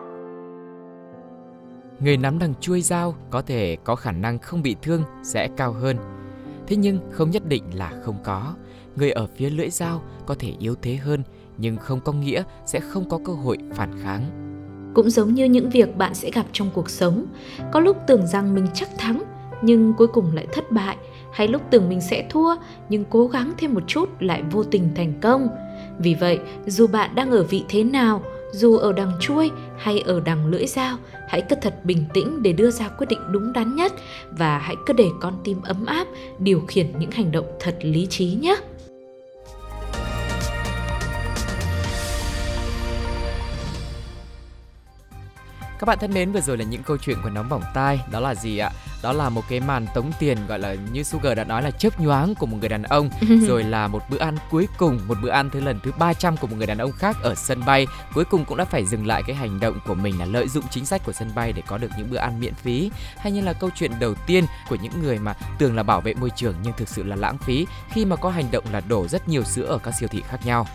Người 2.00 2.16
nắm 2.16 2.38
đằng 2.38 2.54
chuôi 2.60 2.80
dao 2.80 3.14
có 3.30 3.42
thể 3.42 3.76
có 3.84 3.96
khả 3.96 4.12
năng 4.12 4.38
không 4.38 4.62
bị 4.62 4.76
thương 4.82 5.02
sẽ 5.22 5.48
cao 5.56 5.72
hơn. 5.72 5.96
Thế 6.66 6.76
nhưng 6.76 7.00
không 7.12 7.30
nhất 7.30 7.46
định 7.46 7.64
là 7.74 7.92
không 8.04 8.18
có. 8.24 8.54
Người 8.96 9.10
ở 9.10 9.26
phía 9.36 9.50
lưỡi 9.50 9.70
dao 9.70 10.02
có 10.26 10.34
thể 10.38 10.52
yếu 10.58 10.74
thế 10.82 10.96
hơn 10.96 11.22
nhưng 11.58 11.76
không 11.76 12.00
có 12.00 12.12
nghĩa 12.12 12.42
sẽ 12.66 12.80
không 12.80 13.08
có 13.08 13.18
cơ 13.24 13.32
hội 13.32 13.58
phản 13.74 13.90
kháng. 14.02 14.45
Cũng 14.96 15.10
giống 15.10 15.34
như 15.34 15.44
những 15.44 15.70
việc 15.70 15.96
bạn 15.96 16.14
sẽ 16.14 16.30
gặp 16.30 16.46
trong 16.52 16.70
cuộc 16.74 16.90
sống, 16.90 17.26
có 17.72 17.80
lúc 17.80 17.96
tưởng 18.06 18.26
rằng 18.26 18.54
mình 18.54 18.66
chắc 18.74 18.88
thắng 18.98 19.22
nhưng 19.62 19.94
cuối 19.94 20.06
cùng 20.06 20.34
lại 20.34 20.46
thất 20.52 20.72
bại, 20.72 20.96
hay 21.32 21.48
lúc 21.48 21.62
tưởng 21.70 21.88
mình 21.88 22.00
sẽ 22.00 22.26
thua 22.30 22.54
nhưng 22.88 23.04
cố 23.10 23.26
gắng 23.26 23.52
thêm 23.58 23.74
một 23.74 23.82
chút 23.86 24.08
lại 24.20 24.42
vô 24.50 24.64
tình 24.64 24.88
thành 24.94 25.12
công. 25.20 25.48
Vì 25.98 26.14
vậy, 26.14 26.38
dù 26.66 26.86
bạn 26.86 27.14
đang 27.14 27.30
ở 27.30 27.42
vị 27.42 27.64
thế 27.68 27.84
nào, 27.84 28.22
dù 28.52 28.76
ở 28.76 28.92
đằng 28.92 29.12
chuôi 29.20 29.50
hay 29.78 30.00
ở 30.00 30.20
đằng 30.24 30.46
lưỡi 30.46 30.66
dao, 30.66 30.96
hãy 31.28 31.42
cứ 31.48 31.56
thật 31.62 31.84
bình 31.84 32.04
tĩnh 32.14 32.42
để 32.42 32.52
đưa 32.52 32.70
ra 32.70 32.88
quyết 32.88 33.06
định 33.10 33.20
đúng 33.32 33.52
đắn 33.52 33.76
nhất 33.76 33.92
và 34.30 34.58
hãy 34.58 34.76
cứ 34.86 34.92
để 34.92 35.08
con 35.20 35.34
tim 35.44 35.62
ấm 35.62 35.86
áp 35.86 36.06
điều 36.38 36.60
khiển 36.68 36.86
những 36.98 37.10
hành 37.10 37.32
động 37.32 37.46
thật 37.60 37.76
lý 37.80 38.06
trí 38.06 38.26
nhé. 38.26 38.56
Các 45.78 45.84
bạn 45.84 45.98
thân 45.98 46.14
mến, 46.14 46.32
vừa 46.32 46.40
rồi 46.40 46.58
là 46.58 46.64
những 46.64 46.82
câu 46.82 46.96
chuyện 46.96 47.16
của 47.22 47.30
nóng 47.30 47.48
bỏng 47.48 47.62
tai. 47.74 48.00
Đó 48.10 48.20
là 48.20 48.34
gì 48.34 48.58
ạ? 48.58 48.70
Đó 49.02 49.12
là 49.12 49.28
một 49.28 49.42
cái 49.48 49.60
màn 49.60 49.86
tống 49.94 50.12
tiền 50.18 50.38
gọi 50.48 50.58
là 50.58 50.74
như 50.92 51.02
Sugar 51.02 51.36
đã 51.36 51.44
nói 51.44 51.62
là 51.62 51.70
chớp 51.70 52.00
nhoáng 52.00 52.34
của 52.34 52.46
một 52.46 52.56
người 52.60 52.68
đàn 52.68 52.82
ông. 52.82 53.10
rồi 53.48 53.62
là 53.62 53.88
một 53.88 54.02
bữa 54.10 54.18
ăn 54.18 54.36
cuối 54.50 54.68
cùng, 54.78 55.00
một 55.08 55.18
bữa 55.22 55.30
ăn 55.30 55.50
thứ 55.50 55.60
lần 55.60 55.80
thứ 55.82 55.92
300 55.98 56.36
của 56.36 56.46
một 56.46 56.56
người 56.56 56.66
đàn 56.66 56.78
ông 56.78 56.92
khác 56.92 57.16
ở 57.22 57.34
sân 57.34 57.64
bay. 57.66 57.86
Cuối 58.14 58.24
cùng 58.24 58.44
cũng 58.44 58.56
đã 58.56 58.64
phải 58.64 58.86
dừng 58.86 59.06
lại 59.06 59.22
cái 59.26 59.36
hành 59.36 59.60
động 59.60 59.78
của 59.86 59.94
mình 59.94 60.18
là 60.18 60.24
lợi 60.24 60.48
dụng 60.48 60.64
chính 60.70 60.86
sách 60.86 61.02
của 61.04 61.12
sân 61.12 61.30
bay 61.34 61.52
để 61.52 61.62
có 61.66 61.78
được 61.78 61.90
những 61.98 62.10
bữa 62.10 62.18
ăn 62.18 62.40
miễn 62.40 62.54
phí. 62.54 62.90
Hay 63.16 63.32
như 63.32 63.40
là 63.40 63.52
câu 63.52 63.70
chuyện 63.74 63.92
đầu 64.00 64.14
tiên 64.26 64.44
của 64.68 64.76
những 64.82 65.02
người 65.02 65.18
mà 65.18 65.34
tưởng 65.58 65.76
là 65.76 65.82
bảo 65.82 66.00
vệ 66.00 66.14
môi 66.14 66.30
trường 66.30 66.54
nhưng 66.62 66.72
thực 66.76 66.88
sự 66.88 67.02
là 67.02 67.16
lãng 67.16 67.38
phí 67.38 67.66
khi 67.90 68.04
mà 68.04 68.16
có 68.16 68.30
hành 68.30 68.50
động 68.50 68.64
là 68.72 68.80
đổ 68.88 69.08
rất 69.08 69.28
nhiều 69.28 69.42
sữa 69.42 69.66
ở 69.66 69.78
các 69.78 69.94
siêu 69.94 70.08
thị 70.08 70.22
khác 70.28 70.46
nhau. 70.46 70.66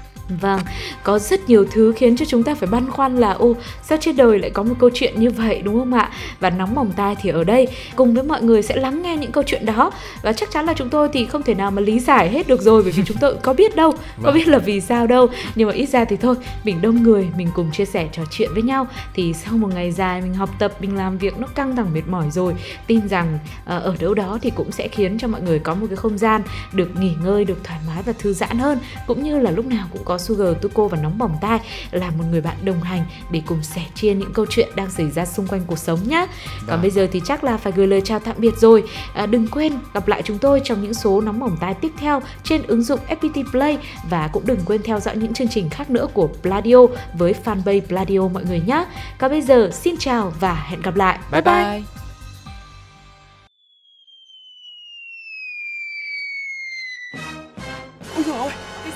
Vâng, 0.42 0.60
có 1.04 1.20
rất 1.20 1.50
nhiều 1.50 1.66
thứ 1.72 1.94
khiến 1.96 2.18
cho 2.18 2.26
chúng 2.26 2.44
ta 2.44 2.56
phải 2.56 2.70
băn 2.70 2.92
khoăn 2.92 3.18
là 3.18 3.32
ô 3.32 3.56
sao 3.84 3.98
trên 4.02 4.16
đời 4.16 4.40
lại 4.40 4.50
có 4.50 4.64
một 4.64 4.76
câu 4.80 4.90
chuyện 4.94 5.20
như 5.20 5.30
vậy 5.30 5.62
đúng 5.62 5.80
không 5.80 5.94
ạ? 5.94 6.10
Và 6.40 6.50
nóng 6.50 6.76
bỏng 6.76 6.92
tai 6.96 7.16
thì 7.22 7.30
ở 7.30 7.44
đây 7.44 7.68
cùng 7.96 8.14
với 8.14 8.24
mọi 8.24 8.42
người 8.42 8.62
sẽ 8.62 8.76
lắng 8.76 9.02
nghe 9.02 9.18
những 9.18 9.32
câu 9.32 9.44
chuyện 9.48 9.66
đó 9.66 9.92
và 10.22 10.34
chắc 10.34 10.52
chắn 10.52 10.66
là 10.66 10.74
chúng 10.74 10.90
tôi 10.90 11.10
thì 11.14 11.26
không 11.26 11.44
thể 11.44 11.54
nào 11.54 11.72
mà 11.72 11.82
lý 11.82 12.00
giải 12.00 12.30
hết 12.30 12.48
được 12.48 12.62
rồi 12.62 12.84
bởi 12.84 12.92
vì 12.92 13.04
chúng 13.06 13.18
tôi 13.18 13.36
có 13.42 13.54
biết 13.54 13.76
đâu, 13.76 13.92
có 13.92 13.98
Vâng. 14.18 14.34
biết 14.34 14.48
là 14.48 14.58
vì 14.58 14.82
sao 14.82 15.08
đâu. 15.08 15.28
Nhưng 15.56 15.68
mà 15.68 15.74
ít 15.74 15.86
ra 15.86 16.06
thì 16.06 16.16
thôi, 16.16 16.36
mình 16.64 16.82
đông 16.82 17.04
người, 17.04 17.28
mình 17.38 17.48
cùng 17.56 17.72
chia 17.72 17.86
sẻ 17.86 18.10
trò 18.12 18.24
chuyện 18.32 18.50
với 18.54 18.64
nhau 18.64 18.88
thì 19.14 19.34
sau 19.34 19.54
một 19.58 19.70
ngày 19.74 19.92
dài 19.92 20.22
mình 20.22 20.34
học 20.34 20.50
tập, 20.60 20.74
mình 20.80 20.96
làm 20.98 21.18
việc 21.18 21.40
nó 21.40 21.48
căng 21.48 21.76
thẳng 21.76 21.94
mệt 21.94 22.08
mỏi 22.08 22.32
rồi, 22.32 22.54
tin 22.88 23.08
rằng 23.08 23.40
ờ, 23.66 23.80
ở 23.80 23.96
đâu 24.00 24.14
đó 24.14 24.40
thì 24.42 24.50
cũng 24.56 24.72
sẽ 24.72 24.88
khiến 24.88 25.18
cho 25.20 25.28
mọi 25.28 25.42
người 25.42 25.60
có 25.60 25.74
một 25.76 25.86
cái 25.90 25.96
không 25.96 26.18
gian 26.18 26.42
được 26.74 26.90
nghỉ 27.00 27.12
ngơi, 27.24 27.46
được 27.46 27.64
thoải 27.64 27.80
mái 27.88 28.04
và 28.06 28.14
thư 28.20 28.34
giãn 28.34 28.60
hơn 28.60 28.80
cũng 29.08 29.24
như 29.24 29.40
là 29.40 29.52
lúc 29.52 29.66
nào 29.66 29.88
cũng 29.92 30.02
có 30.06 30.11
Sugar, 30.18 30.48
Tuko 30.62 30.88
và 30.88 30.98
Nóng 30.98 31.18
Bỏng 31.18 31.38
Tai 31.42 31.60
là 31.92 32.10
một 32.10 32.24
người 32.32 32.42
bạn 32.42 32.56
đồng 32.64 32.82
hành 32.82 33.06
để 33.32 33.42
cùng 33.46 33.64
sẻ 33.64 33.82
chia 33.96 34.14
những 34.14 34.34
câu 34.34 34.46
chuyện 34.50 34.70
đang 34.76 34.90
xảy 34.92 35.12
ra 35.12 35.26
xung 35.26 35.48
quanh 35.48 35.62
cuộc 35.68 35.80
sống 35.80 36.00
nhé. 36.08 36.26
Còn 36.58 36.68
Vâng. 36.68 36.82
bây 36.82 36.92
giờ 36.92 37.08
thì 37.12 37.22
chắc 37.26 37.44
là 37.44 37.58
phải 37.58 37.74
gửi 37.76 37.88
lời 37.88 38.02
chào 38.06 38.20
tạm 38.20 38.36
biệt 38.40 38.54
rồi. 38.58 38.84
À, 39.14 39.26
đừng 39.26 39.48
quên 39.48 39.74
gặp 39.94 40.08
lại 40.08 40.22
chúng 40.26 40.38
tôi 40.38 40.62
trong 40.64 40.84
những 40.84 40.94
số 40.94 41.22
Nóng 41.22 41.40
Bỏng 41.40 41.58
Tai 41.60 41.74
tiếp 41.74 41.92
theo 41.98 42.22
trên 42.44 42.64
ứng 42.64 42.84
dụng 42.84 43.00
FPT 43.10 43.44
Play 43.52 43.78
và 44.10 44.28
cũng 44.34 44.46
đừng 44.46 44.60
quên 44.66 44.82
theo 44.84 45.00
dõi 45.00 45.18
những 45.18 45.34
chương 45.34 45.48
trình 45.48 45.70
khác 45.70 45.90
nữa 45.90 46.08
của 46.14 46.30
Pladio 46.42 46.78
với 47.14 47.36
fanpage 47.46 47.82
Pladio 47.82 48.28
mọi 48.28 48.44
người 48.44 48.62
nhé. 48.68 48.86
Còn 49.18 49.32
bây 49.32 49.42
giờ 49.42 49.70
xin 49.74 49.96
chào 50.00 50.34
và 50.40 50.54
hẹn 50.54 50.82
gặp 50.82 50.96
lại. 50.96 51.20
Bye 51.32 51.42
bye. 51.42 51.82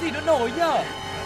Gì 0.02 0.12
nó 0.12 0.22
nổi 0.22 0.52
nhở? 0.58 0.84